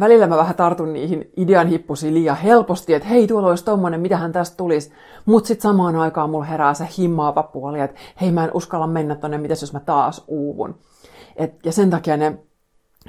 välillä 0.00 0.26
mä 0.26 0.36
vähän 0.36 0.54
tartun 0.54 0.92
niihin 0.92 1.30
idean 1.36 1.66
hippusiin 1.66 2.14
liian 2.14 2.36
helposti, 2.36 2.94
että 2.94 3.08
hei, 3.08 3.26
tuolla 3.26 3.48
olisi 3.48 3.64
tommonen, 3.64 4.00
mitähän 4.00 4.32
tästä 4.32 4.56
tulisi. 4.56 4.92
Mutta 5.26 5.48
sitten 5.48 5.62
samaan 5.62 5.96
aikaan 5.96 6.30
mulla 6.30 6.44
herää 6.44 6.74
se 6.74 6.88
himmaava 6.98 7.42
puoli, 7.42 7.80
että 7.80 8.00
hei, 8.20 8.32
mä 8.32 8.44
en 8.44 8.50
uskalla 8.54 8.86
mennä 8.86 9.14
tonne, 9.14 9.38
mitäs 9.38 9.60
jos 9.60 9.72
mä 9.72 9.80
taas 9.80 10.24
uuvun. 10.28 10.74
Et, 11.36 11.54
ja 11.64 11.72
sen 11.72 11.90
takia 11.90 12.16
ne 12.16 12.38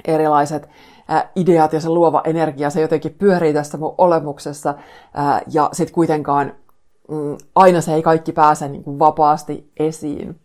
erilaiset 0.04 0.68
ää, 1.08 1.30
ideat 1.36 1.72
ja 1.72 1.80
se 1.80 1.88
luova 1.88 2.22
energia, 2.24 2.70
se 2.70 2.80
jotenkin 2.80 3.14
pyörii 3.14 3.52
tässä 3.52 3.78
mun 3.78 3.94
olemuksessa, 3.98 4.74
ää, 5.14 5.42
ja 5.52 5.68
sitten 5.72 5.94
kuitenkaan 5.94 6.52
mm, 7.08 7.36
aina 7.54 7.80
se 7.80 7.94
ei 7.94 8.02
kaikki 8.02 8.32
pääse 8.32 8.68
niin 8.68 8.84
kuin 8.84 8.98
vapaasti 8.98 9.70
esiin. 9.76 10.40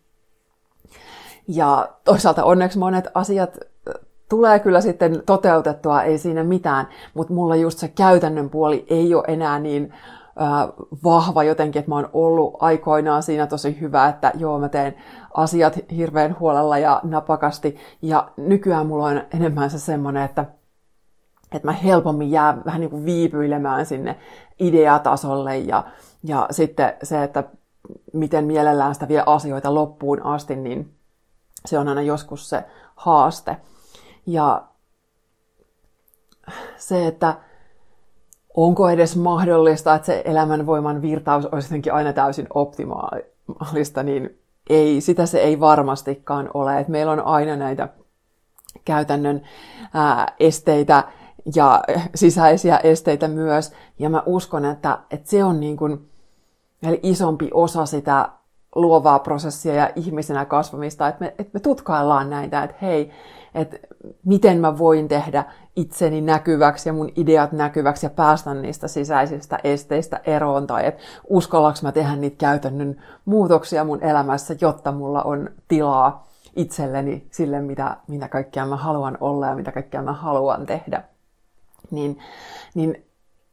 Ja 1.47 1.89
toisaalta 2.03 2.43
onneksi 2.43 2.79
monet 2.79 3.07
asiat 3.13 3.57
tulee 4.29 4.59
kyllä 4.59 4.81
sitten 4.81 5.23
toteutettua, 5.25 6.03
ei 6.03 6.17
siinä 6.17 6.43
mitään, 6.43 6.87
mutta 7.13 7.33
mulla 7.33 7.55
just 7.55 7.79
se 7.79 7.87
käytännön 7.87 8.49
puoli 8.49 8.85
ei 8.89 9.15
ole 9.15 9.23
enää 9.27 9.59
niin 9.59 9.93
vahva 11.03 11.43
jotenkin, 11.43 11.79
että 11.79 11.91
mä 11.91 11.95
oon 11.95 12.09
ollut 12.13 12.55
aikoinaan 12.59 13.23
siinä 13.23 13.47
tosi 13.47 13.79
hyvä, 13.81 14.07
että 14.07 14.31
joo, 14.35 14.59
mä 14.59 14.69
teen 14.69 14.95
asiat 15.33 15.79
hirveän 15.95 16.35
huolella 16.39 16.77
ja 16.77 17.01
napakasti, 17.03 17.77
ja 18.01 18.31
nykyään 18.37 18.87
mulla 18.87 19.05
on 19.05 19.21
enemmän 19.33 19.69
se 19.69 19.79
semmoinen, 19.79 20.23
että 20.23 20.45
että 21.51 21.67
mä 21.67 21.71
helpommin 21.71 22.31
jää 22.31 22.57
vähän 22.65 22.81
niin 22.81 22.89
kuin 22.89 23.05
viipyilemään 23.05 23.85
sinne 23.85 24.15
ideatasolle 24.59 25.57
ja, 25.57 25.83
ja 26.23 26.47
sitten 26.51 26.93
se, 27.03 27.23
että 27.23 27.43
miten 28.13 28.45
mielellään 28.45 28.93
sitä 28.93 29.07
vie 29.07 29.23
asioita 29.25 29.73
loppuun 29.73 30.23
asti, 30.23 30.55
niin 30.55 30.93
se 31.65 31.79
on 31.79 31.87
aina 31.87 32.01
joskus 32.01 32.49
se 32.49 32.63
haaste. 32.95 33.57
Ja 34.25 34.63
se, 36.77 37.07
että 37.07 37.35
onko 38.53 38.89
edes 38.89 39.15
mahdollista, 39.15 39.95
että 39.95 40.05
se 40.05 40.21
elämänvoiman 40.25 41.01
virtaus 41.01 41.45
olisi 41.45 41.67
jotenkin 41.67 41.93
aina 41.93 42.13
täysin 42.13 42.47
optimaalista, 42.53 44.03
niin 44.03 44.39
ei, 44.69 45.01
sitä 45.01 45.25
se 45.25 45.39
ei 45.39 45.59
varmastikaan 45.59 46.49
ole. 46.53 46.79
Et 46.79 46.87
meillä 46.87 47.11
on 47.11 47.25
aina 47.25 47.55
näitä 47.55 47.89
käytännön 48.85 49.41
ää, 49.93 50.35
esteitä 50.39 51.03
ja 51.55 51.83
sisäisiä 52.15 52.77
esteitä 52.77 53.27
myös. 53.27 53.73
Ja 53.99 54.09
mä 54.09 54.23
uskon, 54.25 54.65
että, 54.65 54.99
että 55.11 55.29
se 55.29 55.43
on 55.43 55.59
niin 55.59 55.77
kuin, 55.77 56.09
eli 56.83 56.99
isompi 57.03 57.49
osa 57.53 57.85
sitä 57.85 58.29
luovaa 58.75 59.19
prosessia 59.19 59.73
ja 59.73 59.89
ihmisenä 59.95 60.45
kasvamista, 60.45 61.07
että 61.07 61.25
me, 61.25 61.27
että 61.27 61.51
me 61.53 61.59
tutkaillaan 61.59 62.29
näitä, 62.29 62.63
että 62.63 62.77
hei, 62.81 63.11
että 63.55 63.77
miten 64.25 64.59
mä 64.59 64.77
voin 64.77 65.07
tehdä 65.07 65.43
itseni 65.75 66.21
näkyväksi 66.21 66.89
ja 66.89 66.93
mun 66.93 67.11
ideat 67.15 67.51
näkyväksi 67.51 68.05
ja 68.05 68.09
päästä 68.09 68.53
niistä 68.53 68.87
sisäisistä 68.87 69.59
esteistä 69.63 70.21
eroon, 70.25 70.67
tai 70.67 70.85
että 70.85 71.01
uskallaks 71.27 71.83
mä 71.83 71.91
tehdä 71.91 72.15
niitä 72.15 72.37
käytännön 72.37 73.01
muutoksia 73.25 73.83
mun 73.83 74.03
elämässä, 74.03 74.55
jotta 74.61 74.91
mulla 74.91 75.23
on 75.23 75.49
tilaa 75.67 76.27
itselleni 76.55 77.27
sille, 77.31 77.61
mitä, 77.61 77.97
mitä 78.07 78.27
kaikkea 78.27 78.65
mä 78.65 78.75
haluan 78.75 79.17
olla 79.21 79.47
ja 79.47 79.55
mitä 79.55 79.71
kaikkea 79.71 80.01
mä 80.01 80.13
haluan 80.13 80.65
tehdä. 80.65 81.03
Niin, 81.91 82.19
niin 82.75 83.05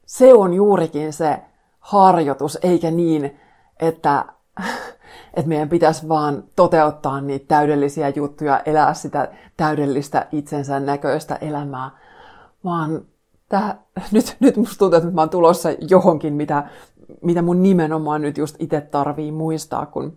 se 0.07 0.35
on 0.35 0.55
juurikin 0.55 1.13
se 1.13 1.39
harjoitus, 1.81 2.59
eikä 2.63 2.91
niin, 2.91 3.41
että, 3.81 4.25
että 5.35 5.49
meidän 5.49 5.69
pitäisi 5.69 6.09
vaan 6.09 6.45
toteuttaa 6.57 7.21
niitä 7.21 7.45
täydellisiä 7.49 8.09
juttuja, 8.09 8.61
elää 8.67 8.95
sitä 8.95 9.29
täydellistä 9.57 10.27
itsensä 10.33 10.81
näköistä 10.81 11.35
elämää, 11.35 11.91
vaan 12.65 13.05
tää, 13.49 13.79
nyt, 14.13 14.37
nyt 14.41 14.57
musta 14.57 14.79
tuntuu, 14.79 14.97
että 14.97 15.11
mä 15.11 15.21
oon 15.21 15.31
tulossa 15.31 15.69
johonkin, 15.89 16.35
mitä, 16.35 16.65
mitä 17.23 17.43
mun 17.43 17.63
nimenomaan 17.63 18.23
nyt 18.23 18.39
just 18.39 18.57
itse 18.59 18.81
tarvii 18.81 19.33
muistaa, 19.33 19.87
kun 19.87 20.17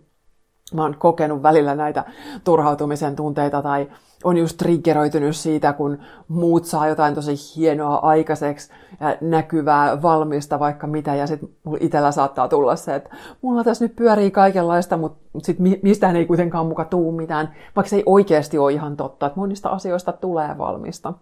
mä 0.74 0.82
oon 0.82 0.96
kokenut 0.98 1.42
välillä 1.42 1.74
näitä 1.74 2.04
turhautumisen 2.44 3.16
tunteita 3.16 3.62
tai 3.62 3.88
on 4.24 4.36
just 4.36 4.56
triggeroitunut 4.56 5.36
siitä, 5.36 5.72
kun 5.72 5.98
muut 6.28 6.64
saa 6.64 6.88
jotain 6.88 7.14
tosi 7.14 7.34
hienoa 7.56 7.96
aikaiseksi 7.96 8.70
ja 9.00 9.16
näkyvää, 9.20 10.02
valmista, 10.02 10.58
vaikka 10.58 10.86
mitä, 10.86 11.14
ja 11.14 11.26
sitten 11.26 11.48
mulla 11.64 11.78
itsellä 11.80 12.12
saattaa 12.12 12.48
tulla 12.48 12.76
se, 12.76 12.94
että 12.94 13.16
mulla 13.42 13.64
tässä 13.64 13.84
nyt 13.84 13.96
pyörii 13.96 14.30
kaikenlaista, 14.30 14.96
mutta 14.96 15.38
sitten 15.42 15.78
mistään 15.82 16.16
ei 16.16 16.26
kuitenkaan 16.26 16.66
muka 16.66 16.84
tuu 16.84 17.12
mitään, 17.12 17.54
vaikka 17.76 17.88
se 17.88 17.96
ei 17.96 18.02
oikeasti 18.06 18.58
ole 18.58 18.72
ihan 18.72 18.96
totta, 18.96 19.26
että 19.26 19.40
monista 19.40 19.68
asioista 19.68 20.12
tulee 20.12 20.58
valmista. 20.58 21.14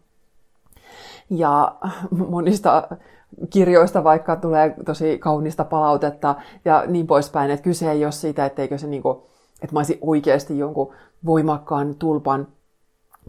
Ja 1.30 1.74
monista 2.28 2.88
kirjoista 3.50 4.04
vaikka 4.04 4.36
tulee 4.36 4.74
tosi 4.84 5.18
kaunista 5.18 5.64
palautetta 5.64 6.34
ja 6.64 6.84
niin 6.86 7.06
poispäin, 7.06 7.50
että 7.50 7.64
kyse 7.64 7.90
ei 7.90 8.04
ole 8.04 8.12
siitä, 8.12 8.46
etteikö 8.46 8.78
se 8.78 8.86
niinku, 8.86 9.26
että 9.62 9.74
mä 9.74 9.78
olisin 9.78 9.98
oikeasti 10.00 10.58
jonkun 10.58 10.92
voimakkaan 11.26 11.94
tulpan 11.94 12.46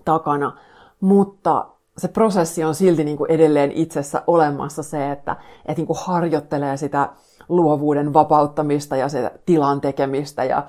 takana, 0.08 0.58
mutta 1.02 1.68
se 1.98 2.08
prosessi 2.08 2.64
on 2.64 2.76
silti 2.76 3.04
niin 3.04 3.18
kuin 3.18 3.32
edelleen 3.32 3.72
itsessä 3.72 4.24
olemassa 4.28 4.84
se, 4.84 5.12
että, 5.12 5.36
että 5.66 5.80
niin 5.80 5.88
kuin 5.88 6.00
harjoittelee 6.02 6.78
sitä 6.78 7.10
luovuuden 7.50 8.14
vapauttamista 8.14 8.96
ja 8.96 9.10
sitä 9.10 9.32
tilan 9.46 9.82
tekemistä 9.82 10.44
ja 10.44 10.68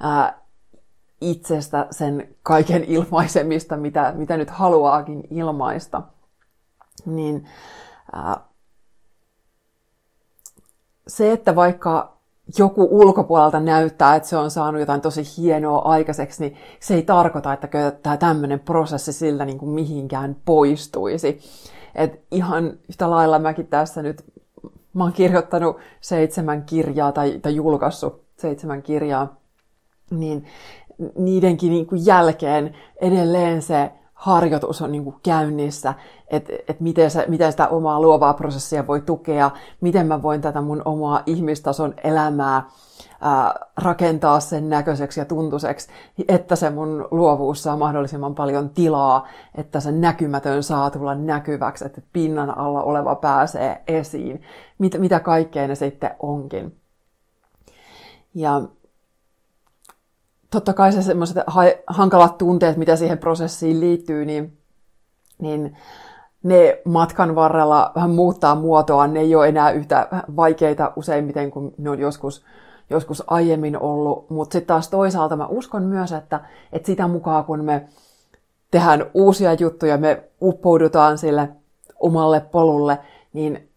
ää, 0.00 0.42
itsestä 1.20 1.86
sen 1.90 2.34
kaiken 2.42 2.84
ilmaisemista, 2.84 3.76
mitä, 3.76 4.12
mitä 4.16 4.36
nyt 4.36 4.50
haluaakin 4.50 5.24
ilmaista. 5.30 6.02
Niin 7.06 7.48
ää, 8.12 8.40
se, 11.08 11.32
että 11.32 11.54
vaikka 11.54 12.17
joku 12.58 12.88
ulkopuolelta 12.90 13.60
näyttää, 13.60 14.16
että 14.16 14.28
se 14.28 14.36
on 14.36 14.50
saanut 14.50 14.80
jotain 14.80 15.00
tosi 15.00 15.22
hienoa 15.36 15.78
aikaiseksi, 15.78 16.42
niin 16.42 16.56
se 16.80 16.94
ei 16.94 17.02
tarkoita, 17.02 17.52
että 17.52 17.68
tämä 18.02 18.16
tämmöinen 18.16 18.60
prosessi 18.60 19.12
siltä 19.12 19.44
niin 19.44 19.58
kuin 19.58 19.70
mihinkään 19.70 20.36
poistuisi. 20.44 21.40
Et 21.94 22.20
ihan 22.30 22.78
yhtä 22.88 23.10
lailla 23.10 23.38
mäkin 23.38 23.66
tässä 23.66 24.02
nyt, 24.02 24.24
mä 24.94 25.04
oon 25.04 25.12
kirjoittanut 25.12 25.76
seitsemän 26.00 26.62
kirjaa 26.62 27.12
tai, 27.12 27.38
tai 27.38 27.54
julkaissut 27.54 28.24
seitsemän 28.36 28.82
kirjaa, 28.82 29.36
niin 30.10 30.46
niidenkin 31.18 31.72
niin 31.72 31.86
kuin 31.86 32.06
jälkeen 32.06 32.74
edelleen 33.00 33.62
se 33.62 33.90
harjoitus 34.18 34.82
on 34.82 34.92
niin 34.92 35.04
kuin 35.04 35.16
käynnissä, 35.22 35.94
että 36.28 36.52
et 36.68 36.80
miten, 36.80 37.10
miten 37.28 37.52
sitä 37.52 37.68
omaa 37.68 38.00
luovaa 38.00 38.34
prosessia 38.34 38.86
voi 38.86 39.00
tukea, 39.00 39.50
miten 39.80 40.06
mä 40.06 40.22
voin 40.22 40.40
tätä 40.40 40.60
mun 40.60 40.82
omaa 40.84 41.22
ihmistason 41.26 41.94
elämää 42.04 42.62
ää, 43.20 43.54
rakentaa 43.76 44.40
sen 44.40 44.68
näköiseksi 44.68 45.20
ja 45.20 45.24
tuntuiseksi, 45.24 45.88
että 46.28 46.56
se 46.56 46.70
mun 46.70 47.08
luovuus 47.10 47.62
saa 47.62 47.76
mahdollisimman 47.76 48.34
paljon 48.34 48.70
tilaa, 48.70 49.26
että 49.54 49.80
se 49.80 49.92
näkymätön 49.92 50.62
saa 50.62 50.90
tulla 50.90 51.14
näkyväksi, 51.14 51.86
että 51.86 52.00
pinnan 52.12 52.58
alla 52.58 52.82
oleva 52.82 53.14
pääsee 53.14 53.82
esiin, 53.88 54.42
mit, 54.78 54.98
mitä 54.98 55.20
kaikkea 55.20 55.68
ne 55.68 55.74
sitten 55.74 56.10
onkin. 56.18 56.76
Ja 58.34 58.62
totta 60.50 60.72
kai 60.72 60.92
se 60.92 61.02
semmoiset 61.02 61.36
hankalat 61.86 62.38
tunteet, 62.38 62.76
mitä 62.76 62.96
siihen 62.96 63.18
prosessiin 63.18 63.80
liittyy, 63.80 64.24
niin, 64.24 64.58
niin 65.38 65.76
ne 66.42 66.80
matkan 66.84 67.34
varrella 67.34 67.92
vähän 67.94 68.10
muuttaa 68.10 68.54
muotoa, 68.54 69.06
ne 69.06 69.20
ei 69.20 69.34
ole 69.34 69.48
enää 69.48 69.70
yhtä 69.70 70.08
vaikeita 70.36 70.92
useimmiten 70.96 71.50
kuin 71.50 71.74
ne 71.78 71.90
on 71.90 71.98
joskus, 71.98 72.44
joskus 72.90 73.22
aiemmin 73.26 73.82
ollut. 73.82 74.30
Mutta 74.30 74.52
sitten 74.52 74.66
taas 74.66 74.88
toisaalta 74.88 75.36
mä 75.36 75.46
uskon 75.46 75.82
myös, 75.82 76.12
että, 76.12 76.40
että 76.72 76.86
sitä 76.86 77.08
mukaan 77.08 77.44
kun 77.44 77.64
me 77.64 77.88
tehdään 78.70 79.06
uusia 79.14 79.52
juttuja, 79.52 79.98
me 79.98 80.22
uppoudutaan 80.42 81.18
sille 81.18 81.48
omalle 82.00 82.40
polulle, 82.40 82.98
niin 83.32 83.67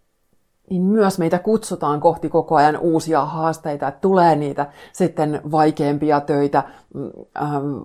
niin 0.72 0.84
myös 0.84 1.20
meitä 1.20 1.40
kutsutaan 1.40 2.00
kohti 2.00 2.30
koko 2.30 2.56
ajan 2.56 2.78
uusia 2.78 3.26
haasteita, 3.26 3.88
että 3.88 4.02
tulee 4.02 4.36
niitä 4.36 4.72
sitten 4.94 5.42
vaikeampia 5.52 6.22
töitä, 6.22 6.64
mm, 6.94 7.12
ähm, 7.42 7.78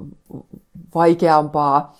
vaikeampaa 0.94 1.96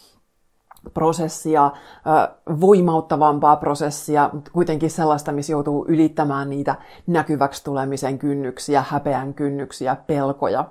prosessia, 0.95 1.65
äh, 1.65 2.29
voimauttavampaa 2.61 3.57
prosessia, 3.57 4.31
kuitenkin 4.53 4.91
sellaista, 4.91 5.33
missä 5.33 5.53
joutuu 5.53 5.85
ylittämään 5.89 6.51
niitä 6.51 6.75
näkyväksi 7.07 7.65
tulemisen 7.65 8.19
kynnyksiä, 8.19 8.85
häpeän 8.89 9.35
kynnyksiä, 9.35 9.97
pelkoja. 10.07 10.65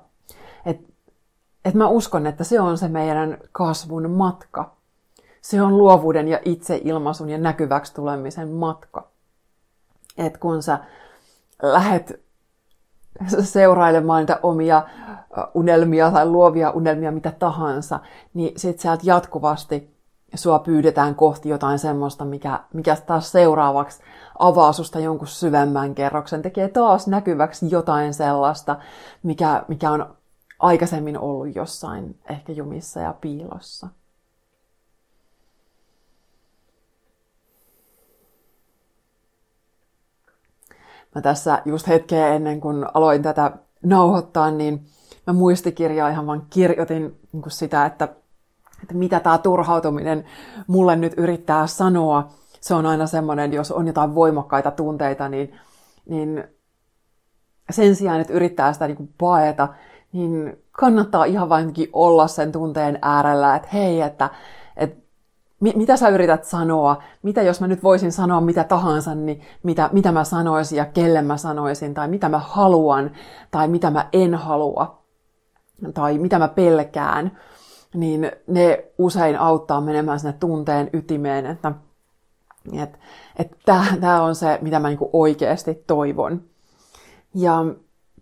Et, 0.66 0.80
et 1.66 1.74
mä 1.74 1.88
uskon, 1.88 2.28
että 2.28 2.44
se 2.44 2.60
on 2.60 2.78
se 2.78 2.88
meidän 2.88 3.38
kasvun 3.52 4.12
matka. 4.12 4.76
Se 5.42 5.62
on 5.62 5.78
luovuuden 5.78 6.28
ja 6.28 6.40
itseilmaisun 6.46 7.30
ja 7.30 7.38
näkyväksi 7.38 7.94
tulemisen 7.94 8.50
matka 8.52 9.15
että 10.18 10.40
kun 10.40 10.64
sä 10.64 10.80
lähet 11.62 12.26
seurailemaan 13.44 14.20
niitä 14.20 14.40
omia 14.44 14.84
unelmia 15.54 16.12
tai 16.12 16.26
luovia 16.26 16.70
unelmia, 16.70 17.12
mitä 17.12 17.32
tahansa, 17.32 18.00
niin 18.34 18.60
sit 18.60 18.80
sieltä 18.80 19.04
jatkuvasti 19.04 19.96
sua 20.36 20.60
pyydetään 20.60 21.16
kohti 21.16 21.50
jotain 21.50 21.80
semmoista, 21.80 22.26
mikä, 22.26 22.60
mikä 22.74 22.98
taas 23.06 23.32
seuraavaksi 23.32 24.02
avaa 24.40 24.74
susta 24.74 25.00
jonkun 25.00 25.28
syvemmän 25.28 25.96
kerroksen, 25.96 26.42
tekee 26.42 26.68
taas 26.68 27.08
näkyväksi 27.08 27.66
jotain 27.70 28.14
sellaista, 28.14 28.76
mikä, 29.24 29.64
mikä 29.68 29.92
on 29.92 30.16
aikaisemmin 30.60 31.20
ollut 31.20 31.56
jossain 31.56 32.20
ehkä 32.30 32.54
jumissa 32.54 33.00
ja 33.00 33.14
piilossa. 33.22 33.88
Mä 41.16 41.22
tässä 41.22 41.62
just 41.66 41.88
hetkeä 41.88 42.28
ennen 42.28 42.62
kuin 42.62 42.86
aloin 42.94 43.22
tätä 43.22 43.52
nauhoittaa, 43.84 44.52
niin 44.52 44.86
mä 45.28 45.34
muistikirjaa 45.34 46.10
ihan 46.10 46.28
vaan 46.28 46.48
kirjoitin 46.50 47.20
niin 47.32 47.44
sitä, 47.48 47.86
että, 47.86 48.08
että 48.82 48.94
mitä 48.94 49.20
tämä 49.20 49.38
turhautuminen 49.38 50.26
mulle 50.68 50.96
nyt 50.96 51.14
yrittää 51.18 51.68
sanoa. 51.68 52.28
Se 52.62 52.74
on 52.74 52.86
aina 52.86 53.08
semmoinen, 53.08 53.54
jos 53.54 53.72
on 53.72 53.88
jotain 53.88 54.16
voimakkaita 54.16 54.72
tunteita, 54.72 55.30
niin, 55.30 55.56
niin 56.06 56.44
sen 57.70 57.96
sijaan, 57.96 58.22
että 58.22 58.34
yrittää 58.34 58.74
sitä 58.74 58.88
niin 58.88 58.98
kuin 58.98 59.14
paeta, 59.18 59.68
niin 60.12 60.64
kannattaa 60.72 61.26
ihan 61.26 61.50
vainkin 61.50 61.90
olla 61.94 62.28
sen 62.28 62.52
tunteen 62.52 63.00
äärellä, 63.02 63.56
että 63.56 63.70
hei, 63.74 64.02
että, 64.02 64.30
että 64.78 65.05
mitä 65.76 65.98
sä 65.98 66.10
yrität 66.10 66.44
sanoa, 66.44 67.04
mitä 67.24 67.42
jos 67.42 67.62
mä 67.62 67.68
nyt 67.68 67.84
voisin 67.84 68.12
sanoa 68.12 68.42
mitä 68.42 68.64
tahansa, 68.64 69.16
niin 69.16 69.42
mitä, 69.64 69.90
mitä 69.94 70.12
mä 70.12 70.24
sanoisin 70.24 70.78
ja 70.78 70.86
kelle 70.86 71.22
mä 71.22 71.38
sanoisin, 71.38 71.94
tai 71.94 72.08
mitä 72.08 72.30
mä 72.30 72.40
haluan, 72.40 73.12
tai 73.52 73.68
mitä 73.68 73.92
mä 73.92 74.10
en 74.14 74.36
halua, 74.36 75.04
tai 75.94 76.18
mitä 76.18 76.40
mä 76.40 76.48
pelkään, 76.48 77.38
niin 77.94 78.32
ne 78.48 78.86
usein 78.98 79.40
auttaa 79.40 79.82
menemään 79.82 80.20
sinne 80.20 80.34
tunteen 80.40 80.90
ytimeen, 80.94 81.46
että 81.46 81.72
et, 82.74 83.00
et 83.40 83.52
tämä 84.02 84.22
on 84.24 84.36
se, 84.36 84.60
mitä 84.62 84.80
mä 84.80 84.88
niinku 84.88 85.10
oikeasti 85.14 85.84
toivon. 85.88 86.42
Ja 87.36 87.66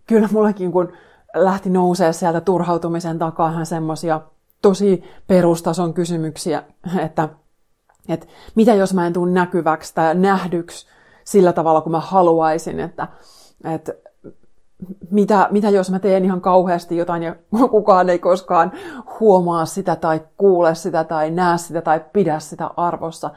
kyllä 0.06 0.28
mullekin, 0.32 0.72
kun 0.72 0.92
lähti 1.34 1.70
nousee 1.70 2.12
sieltä 2.12 2.40
turhautumisen 2.40 3.18
takaa 3.18 3.64
semmoisia 3.64 4.20
tosi 4.64 5.04
perustason 5.26 5.94
kysymyksiä, 5.94 6.62
että, 6.98 7.28
että 8.08 8.26
mitä 8.54 8.74
jos 8.74 8.94
mä 8.94 9.06
en 9.06 9.12
tule 9.12 9.30
näkyväksi 9.30 9.94
tai 9.94 10.14
nähdyksi 10.14 10.86
sillä 11.24 11.52
tavalla, 11.52 11.80
kuin 11.80 11.90
mä 11.90 12.00
haluaisin, 12.00 12.80
että, 12.80 13.08
että 13.64 13.92
mitä, 15.10 15.48
mitä 15.50 15.70
jos 15.70 15.90
mä 15.90 15.98
teen 15.98 16.24
ihan 16.24 16.40
kauheasti 16.40 16.96
jotain 16.96 17.22
ja 17.22 17.36
kukaan 17.70 18.10
ei 18.10 18.18
koskaan 18.18 18.72
huomaa 19.20 19.66
sitä 19.66 19.96
tai 19.96 20.20
kuule 20.36 20.74
sitä 20.74 21.04
tai 21.04 21.30
näe 21.30 21.58
sitä 21.58 21.82
tai 21.82 22.04
pidä 22.12 22.38
sitä 22.38 22.70
arvossa. 22.76 23.30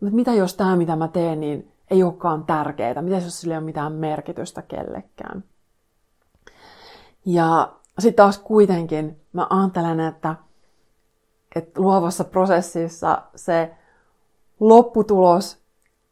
Mutta 0.00 0.16
mitä 0.16 0.34
jos 0.34 0.54
tämä, 0.54 0.76
mitä 0.76 0.96
mä 0.96 1.08
teen, 1.08 1.40
niin 1.40 1.72
ei 1.90 2.02
olekaan 2.02 2.44
tärkeää? 2.44 3.02
Mitä 3.02 3.16
jos 3.16 3.40
sillä 3.40 3.54
ei 3.54 3.58
ole 3.58 3.64
mitään 3.64 3.92
merkitystä 3.92 4.62
kellekään? 4.62 5.44
Ja 7.26 7.72
sitten 7.98 8.24
taas 8.24 8.38
kuitenkin 8.38 9.20
mä 9.32 9.46
ajattelen, 9.50 10.00
että 10.00 10.34
että 11.54 11.80
luovassa 11.80 12.24
prosessissa 12.24 13.22
se 13.36 13.74
lopputulos 14.60 15.58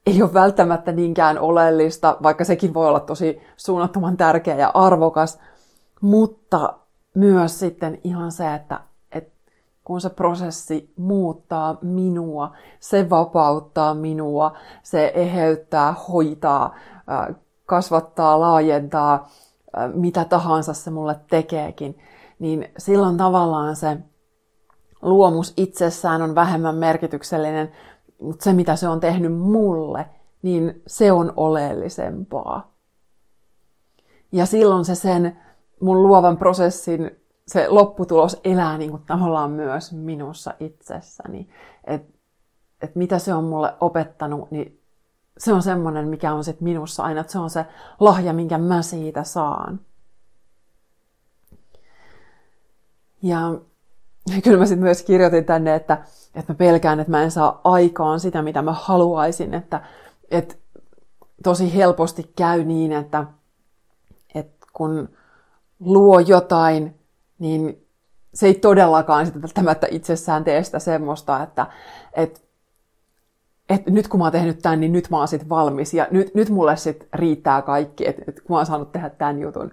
ei 0.07 0.23
ole 0.23 0.35
välttämättä 0.35 0.93
niinkään 0.93 1.39
oleellista, 1.39 2.17
vaikka 2.23 2.45
sekin 2.45 2.75
voi 2.75 2.89
olla 2.89 3.01
tosi 3.01 3.41
suunnattoman 3.57 4.17
tärkeä 4.17 4.57
ja 4.57 4.71
arvokas, 4.75 5.39
mutta 6.01 6.75
myös 7.15 7.59
sitten 7.59 7.99
ihan 8.05 8.33
se, 8.33 8.55
että, 8.55 8.81
että 9.13 9.33
kun 9.85 10.01
se 10.01 10.11
prosessi 10.11 10.93
muuttaa 10.97 11.77
minua, 11.83 12.57
se 12.81 13.11
vapauttaa 13.11 13.95
minua, 13.95 14.57
se 14.83 15.13
eheyttää, 15.15 15.95
hoitaa, 16.09 16.75
kasvattaa, 17.67 18.41
laajentaa, 18.41 19.31
mitä 19.95 20.25
tahansa 20.25 20.73
se 20.75 20.91
mulle 20.91 21.17
tekeekin, 21.31 21.99
niin 22.39 22.71
silloin 22.79 23.17
tavallaan 23.17 23.77
se 23.77 23.99
luomus 25.03 25.55
itsessään 25.57 26.23
on 26.23 26.35
vähemmän 26.35 26.75
merkityksellinen, 26.75 27.73
mutta 28.21 28.45
se 28.45 28.53
mitä 28.53 28.77
se 28.77 28.89
on 28.89 29.01
tehnyt 29.01 29.39
mulle, 29.39 30.07
niin 30.43 30.83
se 30.87 31.13
on 31.13 31.33
oleellisempaa. 31.37 32.73
Ja 34.33 34.47
silloin 34.47 34.85
se 34.85 34.95
sen 34.95 35.41
mun 35.81 36.03
luovan 36.03 36.37
prosessin, 36.37 37.11
se 37.47 37.69
lopputulos 37.69 38.41
elää 38.45 38.79
niin 38.79 38.91
kuin 38.91 39.03
tavallaan 39.07 39.51
myös 39.51 39.93
minussa 39.93 40.55
itsessäni. 40.61 41.49
Että 41.85 42.13
et 42.83 42.97
mitä 42.97 43.19
se 43.19 43.35
on 43.35 43.45
mulle 43.45 43.75
opettanut, 43.81 44.51
niin 44.51 44.81
se 45.39 45.53
on 45.53 45.63
semmoinen, 45.63 46.09
mikä 46.09 46.33
on 46.33 46.45
sitten 46.45 46.65
minussa 46.65 47.03
aina, 47.03 47.21
että 47.21 47.33
se 47.33 47.39
on 47.39 47.51
se 47.51 47.67
lahja, 48.01 48.33
minkä 48.33 48.59
mä 48.59 48.83
siitä 48.83 49.25
saan. 49.25 49.81
Ja 53.23 53.55
kyllä 54.45 54.59
mä 54.59 54.67
sitten 54.67 54.85
myös 54.85 55.03
kirjoitin 55.03 55.45
tänne, 55.45 55.75
että, 55.75 55.99
että 56.35 56.53
mä 56.53 56.57
pelkään, 56.57 57.01
että 57.01 57.11
mä 57.11 57.23
en 57.23 57.31
saa 57.31 57.61
aikaan 57.65 58.21
sitä, 58.21 58.43
mitä 58.43 58.63
mä 58.63 58.73
haluaisin, 58.73 59.55
että, 59.55 59.81
että 60.31 60.55
tosi 61.43 61.75
helposti 61.75 62.33
käy 62.37 62.65
niin, 62.65 62.93
että, 62.93 63.25
että 64.35 64.67
kun 64.73 65.09
luo 65.81 66.21
jotain, 66.21 66.95
niin 67.39 67.87
se 68.35 68.47
ei 68.47 68.55
todellakaan 68.55 69.27
sitä 69.27 69.43
välttämättä 69.43 69.87
itsessään 69.91 70.45
tee 70.45 70.65
sitä 70.65 70.79
semmoista, 70.79 71.43
että, 71.43 71.67
että, 72.13 72.41
että 73.69 73.91
nyt 73.91 74.09
kun 74.09 74.21
mä 74.21 74.25
oon 74.25 74.33
tehnyt 74.33 74.59
tämän, 74.59 74.81
niin 74.81 74.93
nyt 74.93 75.11
mä 75.11 75.19
oon 75.19 75.29
sitten 75.29 75.49
valmis 75.49 75.95
ja 75.95 76.07
nyt, 76.11 76.35
nyt 76.35 76.51
mulle 76.51 76.77
sitten 76.77 77.09
riittää 77.15 77.63
kaikki, 77.63 78.09
että, 78.09 78.23
että 78.29 78.43
kun 78.43 78.55
mä 78.55 78.57
oon 78.57 78.67
saanut 78.67 78.93
tehdä 78.93 79.11
tämän 79.11 79.41
jutun. 79.41 79.73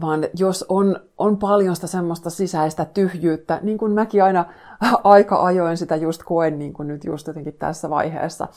Vaan 0.00 0.28
jos 0.38 0.64
on, 0.68 1.00
on 1.18 1.36
paljon 1.36 1.74
sitä 1.74 1.86
semmoista 1.86 2.30
sisäistä 2.30 2.84
tyhjyyttä, 2.84 3.58
niin 3.62 3.78
kuin 3.78 3.92
mäkin 3.92 4.24
aina 4.24 4.44
aika 5.04 5.44
ajoin 5.44 5.76
sitä 5.76 5.96
just 5.96 6.22
koen, 6.22 6.58
niin 6.58 6.72
kuin 6.72 6.88
nyt 6.88 7.04
just 7.04 7.26
jotenkin 7.26 7.54
tässä 7.54 7.90
vaiheessa, 7.90 8.48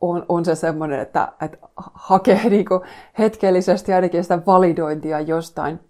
on, 0.00 0.26
on 0.28 0.44
se 0.44 0.54
semmoinen, 0.54 1.00
että, 1.00 1.32
että 1.42 1.58
hakee 1.94 2.48
niin 2.50 2.64
kuin 2.64 2.80
hetkellisesti 3.18 3.92
ainakin 3.92 4.22
sitä 4.22 4.38
validointia 4.46 5.20
jostain, 5.20 5.80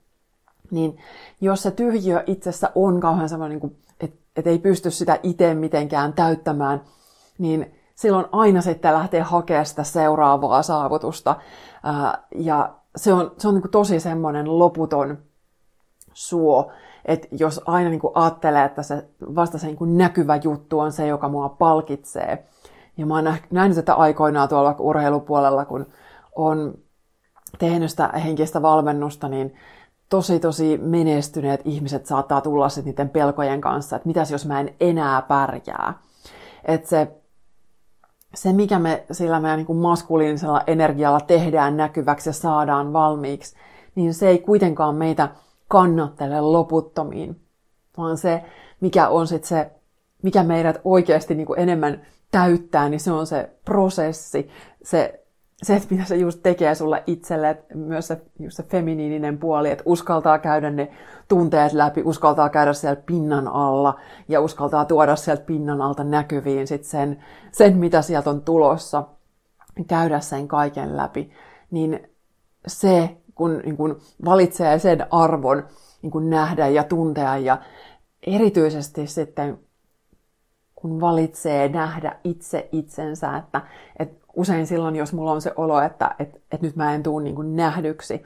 niin 0.70 0.98
jos 1.40 1.62
se 1.62 1.70
tyhjiö 1.70 2.24
itsessä 2.26 2.70
on 2.74 3.00
kauhean 3.00 3.28
semmoinen, 3.28 3.58
niin 3.58 3.76
että, 4.00 4.18
että 4.36 4.50
ei 4.50 4.58
pysty 4.58 4.90
sitä 4.90 5.18
itse 5.22 5.54
mitenkään 5.54 6.12
täyttämään, 6.12 6.82
niin 7.38 7.74
silloin 7.94 8.26
aina 8.32 8.62
sitten 8.62 8.92
lähtee 8.92 9.20
hakemaan 9.20 9.66
sitä 9.66 9.84
seuraavaa 9.84 10.62
saavutusta. 10.62 11.36
Ja 12.34 12.74
se 12.96 13.12
on, 13.12 13.32
se 13.38 13.48
on 13.48 13.54
niin 13.54 13.62
kuin 13.62 13.72
tosi 13.72 14.00
semmoinen 14.00 14.58
loputon 14.58 15.18
suo, 16.12 16.72
että 17.04 17.28
jos 17.30 17.60
aina 17.66 17.90
niin 17.90 18.00
kuin 18.00 18.12
ajattelee, 18.14 18.64
että 18.64 18.82
se 18.82 19.08
vasta 19.34 19.58
se 19.58 19.66
niin 19.66 19.76
kuin 19.76 19.98
näkyvä 19.98 20.36
juttu 20.36 20.78
on 20.78 20.92
se, 20.92 21.06
joka 21.06 21.28
mua 21.28 21.48
palkitsee, 21.48 22.46
ja 22.96 23.06
mä 23.06 23.14
oon 23.14 23.34
nähnyt 23.50 23.76
tätä 23.76 23.94
aikoinaan 23.94 24.48
tuolla 24.48 24.74
urheilupuolella, 24.78 25.64
kun 25.64 25.86
on 26.36 26.74
tehnyt 27.58 27.90
sitä 27.90 28.08
henkistä 28.08 28.62
valmennusta, 28.62 29.28
niin 29.28 29.54
tosi 30.08 30.40
tosi 30.40 30.78
menestyneet 30.78 31.60
ihmiset 31.64 32.06
saattaa 32.06 32.40
tulla 32.40 32.68
sitten 32.68 32.90
niiden 32.90 33.08
pelkojen 33.08 33.60
kanssa, 33.60 33.96
että 33.96 34.06
mitäs 34.06 34.30
jos 34.30 34.46
mä 34.46 34.60
en 34.60 34.74
enää 34.80 35.22
pärjää. 35.22 35.94
Että 36.64 36.88
se, 36.88 37.08
se, 38.36 38.52
mikä 38.52 38.78
me 38.78 39.04
sillä 39.12 39.40
meidän 39.40 39.56
niin 39.56 39.66
kuin 39.66 39.78
maskuliinisella 39.78 40.62
energialla 40.66 41.20
tehdään 41.20 41.76
näkyväksi 41.76 42.28
ja 42.28 42.32
saadaan 42.32 42.92
valmiiksi, 42.92 43.56
niin 43.94 44.14
se 44.14 44.28
ei 44.28 44.38
kuitenkaan 44.38 44.94
meitä 44.94 45.28
kannattele 45.68 46.40
loputtomiin, 46.40 47.40
vaan 47.98 48.18
se, 48.18 48.42
mikä 48.80 49.08
on 49.08 49.26
sitten 49.26 49.48
se, 49.48 49.70
mikä 50.22 50.42
meidät 50.42 50.80
oikeasti 50.84 51.34
niin 51.34 51.46
kuin 51.46 51.60
enemmän 51.60 52.06
täyttää, 52.30 52.88
niin 52.88 53.00
se 53.00 53.12
on 53.12 53.26
se 53.26 53.50
prosessi, 53.64 54.50
se, 54.82 55.25
se 55.62 55.76
että 55.76 55.94
mitä 55.94 56.04
se 56.04 56.16
just 56.16 56.40
tekee 56.42 56.74
sulle 56.74 57.02
itselle, 57.06 57.50
että 57.50 57.74
myös 57.74 58.06
se, 58.06 58.20
just 58.38 58.56
se 58.56 58.62
feminiininen 58.62 59.38
puoli, 59.38 59.70
että 59.70 59.82
uskaltaa 59.86 60.38
käydä 60.38 60.70
ne 60.70 60.90
tunteet 61.28 61.72
läpi, 61.72 62.02
uskaltaa 62.04 62.48
käydä 62.48 62.72
siellä 62.72 63.02
pinnan 63.06 63.48
alla 63.48 64.00
ja 64.28 64.40
uskaltaa 64.40 64.84
tuoda 64.84 65.16
sieltä 65.16 65.42
pinnan 65.42 65.82
alta 65.82 66.04
näkyviin 66.04 66.66
sit 66.66 66.84
sen, 66.84 67.24
sen, 67.52 67.76
mitä 67.76 68.02
sieltä 68.02 68.30
on 68.30 68.42
tulossa, 68.42 69.04
käydä 69.86 70.20
sen 70.20 70.48
kaiken 70.48 70.96
läpi, 70.96 71.32
niin 71.70 72.08
se, 72.66 73.16
kun, 73.34 73.62
niin 73.64 73.76
kun 73.76 74.00
valitsee 74.24 74.78
sen 74.78 75.06
arvon 75.10 75.64
niin 76.02 76.10
kun 76.10 76.30
nähdä 76.30 76.68
ja 76.68 76.84
tuntea 76.84 77.36
ja 77.36 77.58
erityisesti 78.26 79.06
sitten 79.06 79.58
kun 80.74 81.00
valitsee 81.00 81.68
nähdä 81.68 82.16
itse 82.24 82.68
itsensä, 82.72 83.36
että, 83.36 83.60
että 83.98 84.25
usein 84.36 84.66
silloin, 84.66 84.96
jos 84.96 85.12
mulla 85.12 85.32
on 85.32 85.42
se 85.42 85.52
olo, 85.56 85.80
että, 85.80 86.14
että, 86.18 86.38
että 86.52 86.66
nyt 86.66 86.76
mä 86.76 86.94
en 86.94 87.02
tule 87.02 87.22
niin 87.22 87.36
kuin 87.36 87.56
nähdyksi, 87.56 88.22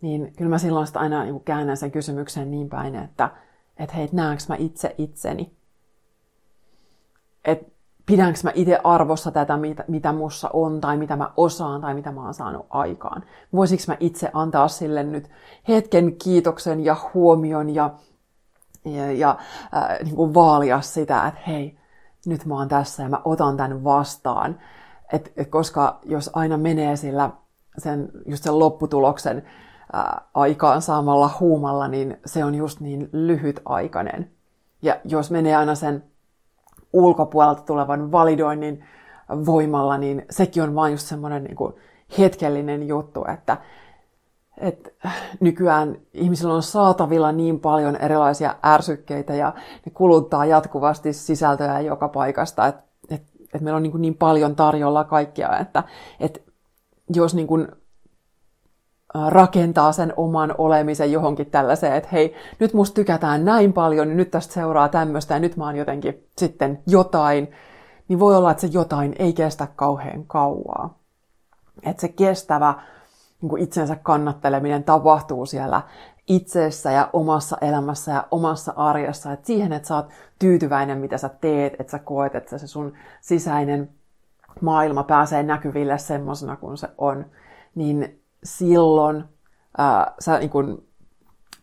niin 0.00 0.32
kyllä 0.36 0.50
mä 0.50 0.58
silloin 0.58 0.86
sitä 0.86 1.00
aina 1.00 1.22
niin 1.22 1.32
kuin 1.32 1.44
käännän 1.44 1.76
sen 1.76 1.90
kysymyksen 1.90 2.50
niin 2.50 2.68
päin, 2.68 2.94
että, 2.94 3.30
että 3.76 3.96
hei, 3.96 4.08
näenkö 4.12 4.42
mä 4.48 4.56
itse 4.58 4.94
itseni? 4.98 5.52
Että 7.44 7.72
pidänkö 8.06 8.38
mä 8.44 8.52
itse 8.54 8.80
arvossa 8.84 9.30
tätä, 9.30 9.56
mitä, 9.56 9.84
mitä 9.88 10.12
mussa 10.12 10.50
on, 10.52 10.80
tai 10.80 10.96
mitä 10.96 11.16
mä 11.16 11.30
osaan, 11.36 11.80
tai 11.80 11.94
mitä 11.94 12.12
mä 12.12 12.24
oon 12.24 12.34
saanut 12.34 12.66
aikaan? 12.70 13.24
Voisiko 13.52 13.82
mä 13.86 13.96
itse 14.00 14.30
antaa 14.32 14.68
sille 14.68 15.02
nyt 15.02 15.30
hetken 15.68 16.16
kiitoksen 16.16 16.84
ja 16.84 16.96
huomion 17.14 17.74
ja 17.74 17.90
ja, 18.84 19.12
ja 19.12 19.38
äh, 19.74 19.98
niin 20.04 20.16
kuin 20.16 20.34
vaalia 20.34 20.80
sitä, 20.80 21.26
että 21.26 21.40
hei, 21.46 21.78
nyt 22.26 22.44
mä 22.46 22.54
oon 22.54 22.68
tässä 22.68 23.02
ja 23.02 23.08
mä 23.08 23.20
otan 23.24 23.56
tämän 23.56 23.84
vastaan. 23.84 24.58
Et, 25.12 25.32
et 25.36 25.48
koska 25.48 25.98
jos 26.04 26.30
aina 26.32 26.56
menee 26.56 26.96
sillä 26.96 27.30
sen, 27.78 28.08
just 28.26 28.44
sen 28.44 28.58
lopputuloksen 28.58 29.36
äh, 29.94 30.04
aikaan 30.34 30.82
saamalla 30.82 31.30
huumalla, 31.40 31.88
niin 31.88 32.16
se 32.26 32.44
on 32.44 32.54
just 32.54 32.80
niin 32.80 33.08
lyhytaikainen. 33.12 34.30
Ja 34.82 34.96
jos 35.04 35.30
menee 35.30 35.56
aina 35.56 35.74
sen 35.74 36.04
ulkopuolelta 36.92 37.62
tulevan 37.62 38.12
validoinnin 38.12 38.84
voimalla, 39.46 39.98
niin 39.98 40.24
sekin 40.30 40.62
on 40.62 40.74
vain 40.74 40.92
just 40.92 41.06
semmoinen 41.06 41.44
niin 41.44 41.74
hetkellinen 42.18 42.88
juttu, 42.88 43.24
että 43.34 43.56
että 44.58 44.90
nykyään 45.40 45.96
ihmisillä 46.14 46.54
on 46.54 46.62
saatavilla 46.62 47.32
niin 47.32 47.60
paljon 47.60 47.96
erilaisia 47.96 48.54
ärsykkeitä 48.64 49.34
ja 49.34 49.54
ne 49.86 49.92
kuluttaa 49.94 50.44
jatkuvasti 50.44 51.12
sisältöjä 51.12 51.80
joka 51.80 52.08
paikasta, 52.08 52.66
että 52.66 52.82
et, 53.52 53.56
et 53.56 53.62
meillä 53.62 53.76
on 53.76 53.82
niin, 53.82 54.02
niin 54.02 54.14
paljon 54.14 54.56
tarjolla 54.56 55.04
kaikkia, 55.04 55.58
että 55.58 55.84
et 56.20 56.42
jos 57.14 57.34
niin 57.34 57.46
kuin 57.46 57.68
rakentaa 59.14 59.92
sen 59.92 60.12
oman 60.16 60.54
olemisen 60.58 61.12
johonkin 61.12 61.50
tällaiseen, 61.50 61.94
että 61.94 62.08
hei, 62.12 62.34
nyt 62.58 62.74
musta 62.74 62.94
tykätään 62.94 63.44
näin 63.44 63.72
paljon, 63.72 64.08
niin 64.08 64.16
nyt 64.16 64.30
tästä 64.30 64.54
seuraa 64.54 64.88
tämmöistä 64.88 65.34
ja 65.34 65.40
nyt 65.40 65.56
mä 65.56 65.64
oon 65.64 65.76
jotenkin 65.76 66.28
sitten 66.38 66.82
jotain, 66.86 67.50
niin 68.08 68.18
voi 68.18 68.36
olla, 68.36 68.50
että 68.50 68.60
se 68.60 68.66
jotain 68.72 69.14
ei 69.18 69.32
kestä 69.32 69.68
kauhean 69.76 70.24
kauaa. 70.26 70.98
Että 71.82 72.00
se 72.00 72.08
kestävä 72.08 72.74
niin 73.42 73.50
kuin 73.50 73.62
itsensä 73.62 73.96
kannatteleminen 74.02 74.84
tapahtuu 74.84 75.46
siellä 75.46 75.82
itsessä 76.32 76.92
ja 76.92 77.10
omassa 77.12 77.56
elämässä 77.60 78.12
ja 78.12 78.26
omassa 78.30 78.72
arjessa. 78.76 79.32
Et 79.32 79.44
siihen, 79.44 79.72
että 79.72 79.88
sä 79.88 79.96
oot 79.96 80.08
tyytyväinen, 80.38 80.98
mitä 80.98 81.18
sä 81.18 81.28
teet, 81.28 81.72
että 81.78 81.90
sä 81.90 81.98
koet, 81.98 82.34
että 82.34 82.58
se 82.58 82.66
sun 82.66 82.92
sisäinen 83.20 83.90
maailma 84.60 85.02
pääsee 85.02 85.42
näkyville 85.42 85.98
semmoisena 85.98 86.56
kuin 86.56 86.76
se 86.76 86.88
on, 86.98 87.24
niin 87.74 88.22
silloin 88.44 89.24
ää, 89.78 90.14
sä 90.18 90.38
niin 90.38 90.50
kun 90.50 90.84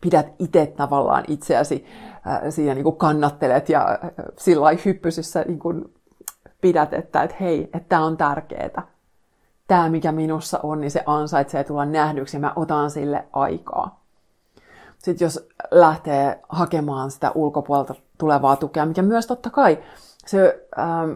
pidät 0.01 0.27
itse 0.39 0.65
tavallaan 0.65 1.23
itseäsi 1.27 1.85
ää, 2.25 2.51
siinä 2.51 2.73
niin 2.73 2.97
kannattelet 2.97 3.69
ja 3.69 3.81
ää, 3.81 4.11
sillä 4.37 4.69
hyppysissä 4.85 5.45
niin 5.47 5.59
kun 5.59 5.93
pidät, 6.61 6.93
että 6.93 7.23
et 7.23 7.39
hei, 7.39 7.63
että 7.63 7.89
tämä 7.89 8.05
on 8.05 8.17
tärkeää 8.17 8.87
tämä, 9.67 9.89
mikä 9.89 10.11
minussa 10.11 10.59
on, 10.63 10.81
niin 10.81 10.91
se 10.91 11.03
ansaitsee 11.05 11.63
tulla 11.63 11.85
nähdyksi 11.85 12.37
ja 12.37 12.41
mä 12.41 12.53
otan 12.55 12.91
sille 12.91 13.25
aikaa. 13.33 13.99
Sitten 14.99 15.25
jos 15.25 15.47
lähtee 15.71 16.41
hakemaan 16.49 17.11
sitä 17.11 17.31
ulkopuolelta 17.35 17.95
tulevaa 18.17 18.55
tukea, 18.55 18.85
mikä 18.85 19.01
myös 19.01 19.27
totta 19.27 19.49
kai 19.49 19.83
se 20.25 20.67
ähm, 20.79 21.11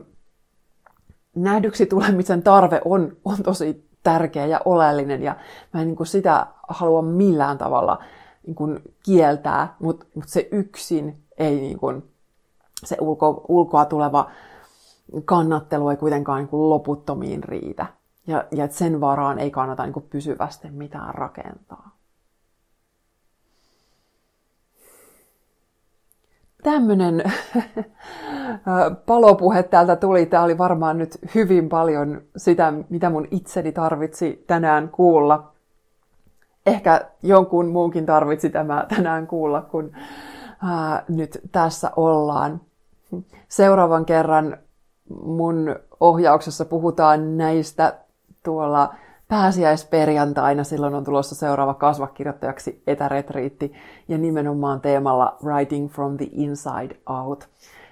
nähdyksi 1.35 1.85
tulemisen 1.85 2.43
tarve 2.43 2.81
on, 2.85 3.17
on 3.25 3.37
tosi 3.43 3.89
tärkeä 4.03 4.45
ja 4.45 4.59
oleellinen 4.65 5.23
ja 5.23 5.35
mä 5.73 5.81
en 5.81 5.87
niin 5.87 5.95
kuin 5.95 6.07
sitä 6.07 6.47
halua 6.69 7.01
millään 7.01 7.57
tavalla 7.57 8.03
niin 8.47 8.55
kuin 8.55 8.79
kieltää, 9.05 9.75
mutta, 9.79 10.05
mutta 10.15 10.31
se 10.31 10.47
yksin 10.51 11.23
ei 11.37 11.55
niin 11.55 11.79
kuin, 11.79 12.13
se 12.85 12.97
ulko, 13.01 13.45
ulkoa 13.47 13.85
tuleva 13.85 14.31
kannattelu 15.25 15.89
ei 15.89 15.97
kuitenkaan 15.97 16.39
niin 16.39 16.47
kuin 16.47 16.69
loputtomiin 16.69 17.43
riitä. 17.43 17.85
Ja, 18.27 18.45
ja 18.51 18.67
sen 18.67 19.01
varaan 19.01 19.39
ei 19.39 19.51
kannata 19.51 19.83
niin 19.83 19.93
kuin 19.93 20.05
pysyvästi 20.09 20.71
mitään 20.71 21.15
rakentaa. 21.15 21.92
Tämmöinen 26.63 27.23
palopuhe 29.05 29.63
täältä 29.63 29.95
tuli. 29.95 30.25
Tämä 30.25 30.43
oli 30.43 30.57
varmaan 30.57 30.97
nyt 30.97 31.17
hyvin 31.35 31.69
paljon 31.69 32.21
sitä, 32.37 32.73
mitä 32.89 33.09
mun 33.09 33.27
itseni 33.31 33.71
tarvitsi 33.71 34.43
tänään 34.47 34.89
kuulla. 34.89 35.51
Ehkä 36.65 37.01
jonkun 37.23 37.67
muunkin 37.67 38.05
tarvitsi 38.05 38.49
tämä 38.49 38.85
tänään 38.95 39.27
kuulla, 39.27 39.61
kun 39.61 39.91
ää, 40.63 41.03
nyt 41.09 41.39
tässä 41.51 41.91
ollaan. 41.95 42.61
Seuraavan 43.47 44.05
kerran 44.05 44.57
mun 45.23 45.75
ohjauksessa 45.99 46.65
puhutaan 46.65 47.37
näistä 47.37 47.93
tuolla 48.43 48.93
pääsiäisperjantaina. 49.27 50.63
Silloin 50.63 50.95
on 50.95 51.03
tulossa 51.03 51.35
seuraava 51.35 51.73
kasvakirjoittajaksi 51.73 52.83
etäretriitti 52.87 53.73
ja 54.07 54.17
nimenomaan 54.17 54.81
teemalla 54.81 55.37
Writing 55.43 55.89
from 55.91 56.17
the 56.17 56.27
Inside 56.31 56.97
Out. 57.09 57.49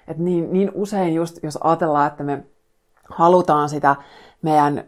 Et 0.08 0.18
niin, 0.18 0.52
niin 0.52 0.70
usein 0.74 1.14
just, 1.14 1.38
jos 1.42 1.56
ajatellaan, 1.56 2.06
että 2.06 2.24
me 2.24 2.44
halutaan 3.08 3.68
sitä 3.68 3.96
meidän 4.42 4.84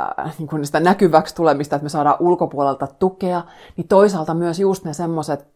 äh, 0.00 0.38
niin 0.38 0.66
sitä 0.66 0.80
näkyväksi 0.80 1.34
tulemista, 1.34 1.76
että 1.76 1.84
me 1.84 1.88
saadaan 1.88 2.16
ulkopuolelta 2.20 2.86
tukea, 2.98 3.42
niin 3.76 3.88
toisaalta 3.88 4.34
myös 4.34 4.60
just 4.60 4.84
ne 4.84 4.92
semmoiset 4.92 5.46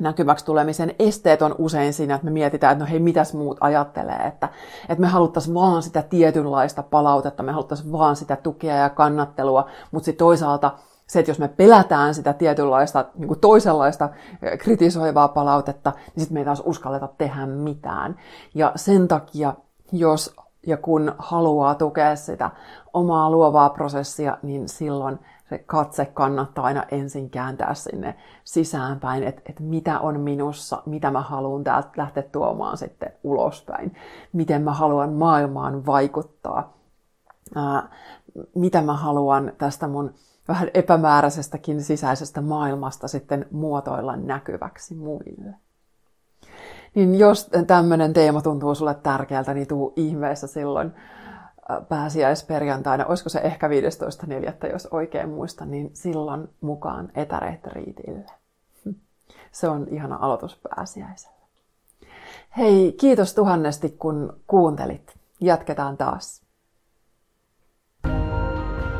näkyväksi 0.00 0.44
tulemisen 0.44 0.94
esteet 0.98 1.42
on 1.42 1.54
usein 1.58 1.92
siinä, 1.92 2.14
että 2.14 2.24
me 2.24 2.30
mietitään, 2.30 2.72
että 2.72 2.84
no 2.84 2.90
hei, 2.90 2.98
mitäs 2.98 3.34
muut 3.34 3.58
ajattelee, 3.60 4.26
että, 4.26 4.48
että 4.88 5.00
me 5.00 5.06
haluttaisiin 5.06 5.54
vaan 5.54 5.82
sitä 5.82 6.02
tietynlaista 6.02 6.82
palautetta, 6.82 7.42
me 7.42 7.52
haluttaisiin 7.52 7.92
vaan 7.92 8.16
sitä 8.16 8.36
tukea 8.36 8.76
ja 8.76 8.90
kannattelua, 8.90 9.68
mutta 9.90 10.04
sitten 10.04 10.24
toisaalta 10.24 10.72
se, 11.06 11.18
että 11.18 11.30
jos 11.30 11.38
me 11.38 11.48
pelätään 11.48 12.14
sitä 12.14 12.32
tietynlaista, 12.32 13.04
niin 13.14 13.28
kuin 13.28 13.40
toisenlaista 13.40 14.08
kritisoivaa 14.58 15.28
palautetta, 15.28 15.92
niin 15.96 16.20
sitten 16.20 16.34
me 16.34 16.40
ei 16.40 16.44
taas 16.44 16.62
uskalleta 16.64 17.08
tehdä 17.18 17.46
mitään. 17.46 18.16
Ja 18.54 18.72
sen 18.76 19.08
takia, 19.08 19.54
jos 19.92 20.36
ja 20.66 20.76
kun 20.76 21.14
haluaa 21.18 21.74
tukea 21.74 22.16
sitä 22.16 22.50
omaa 22.92 23.30
luovaa 23.30 23.70
prosessia, 23.70 24.38
niin 24.42 24.68
silloin 24.68 25.18
se 25.48 25.58
katse 25.58 26.04
kannattaa 26.04 26.64
aina 26.64 26.84
ensin 26.90 27.30
kääntää 27.30 27.74
sinne 27.74 28.14
sisäänpäin, 28.44 29.22
että, 29.22 29.42
että 29.48 29.62
mitä 29.62 30.00
on 30.00 30.20
minussa, 30.20 30.82
mitä 30.86 31.10
mä 31.10 31.20
haluan 31.20 31.64
täältä 31.64 31.88
lähteä 31.96 32.22
tuomaan 32.22 32.76
sitten 32.76 33.12
ulospäin, 33.24 33.94
miten 34.32 34.62
mä 34.62 34.72
haluan 34.72 35.12
maailmaan 35.12 35.86
vaikuttaa, 35.86 36.76
ää, 37.54 37.88
mitä 38.54 38.82
mä 38.82 38.96
haluan 38.96 39.52
tästä 39.58 39.88
mun 39.88 40.14
vähän 40.48 40.70
epämääräisestäkin 40.74 41.82
sisäisestä 41.82 42.40
maailmasta 42.40 43.08
sitten 43.08 43.46
muotoilla 43.50 44.16
näkyväksi 44.16 44.94
muille. 44.94 45.54
Niin 46.94 47.18
jos 47.18 47.50
tämmöinen 47.66 48.12
teema 48.12 48.42
tuntuu 48.42 48.74
sulle 48.74 48.94
tärkeältä, 48.94 49.54
niin 49.54 49.66
tuu 49.66 49.92
ihmeessä 49.96 50.46
silloin 50.46 50.92
pääsiäisperjantaina, 51.88 53.06
olisiko 53.06 53.28
se 53.28 53.38
ehkä 53.38 53.68
15.4., 53.68 54.72
jos 54.72 54.86
oikein 54.86 55.28
muistan, 55.28 55.70
niin 55.70 55.90
silloin 55.92 56.48
mukaan 56.60 57.12
etäretriitille. 57.14 58.30
Se 59.52 59.68
on 59.68 59.86
ihana 59.90 60.18
aloitus 60.20 60.60
pääsiäisellä. 60.68 61.36
Hei, 62.56 62.92
kiitos 63.00 63.34
tuhannesti 63.34 63.90
kun 63.90 64.40
kuuntelit. 64.46 65.14
Jatketaan 65.40 65.96
taas. 65.96 66.42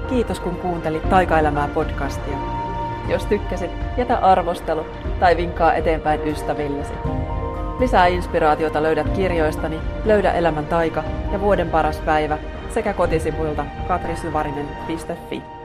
Kiitos 0.08 0.40
kun 0.40 0.56
kuuntelit 0.56 1.10
Taikaelämää 1.10 1.68
podcastia. 1.68 2.38
Jos 3.08 3.24
tykkäsit, 3.24 3.70
jätä 3.96 4.18
arvostelu 4.18 4.84
tai 5.20 5.36
vinkkaa 5.36 5.74
eteenpäin 5.74 6.28
ystävillesi. 6.28 6.92
Lisää 7.80 8.06
inspiraatiota 8.06 8.82
löydät 8.82 9.08
kirjoistani 9.08 9.78
Löydä 10.04 10.32
elämän 10.32 10.66
taika 10.66 11.04
ja 11.32 11.40
Vuoden 11.40 11.70
paras 11.70 12.00
päivä 12.00 12.38
sekä 12.74 12.92
kotisivuilta 12.92 13.66
katrisyvarinen.fi. 13.88 15.55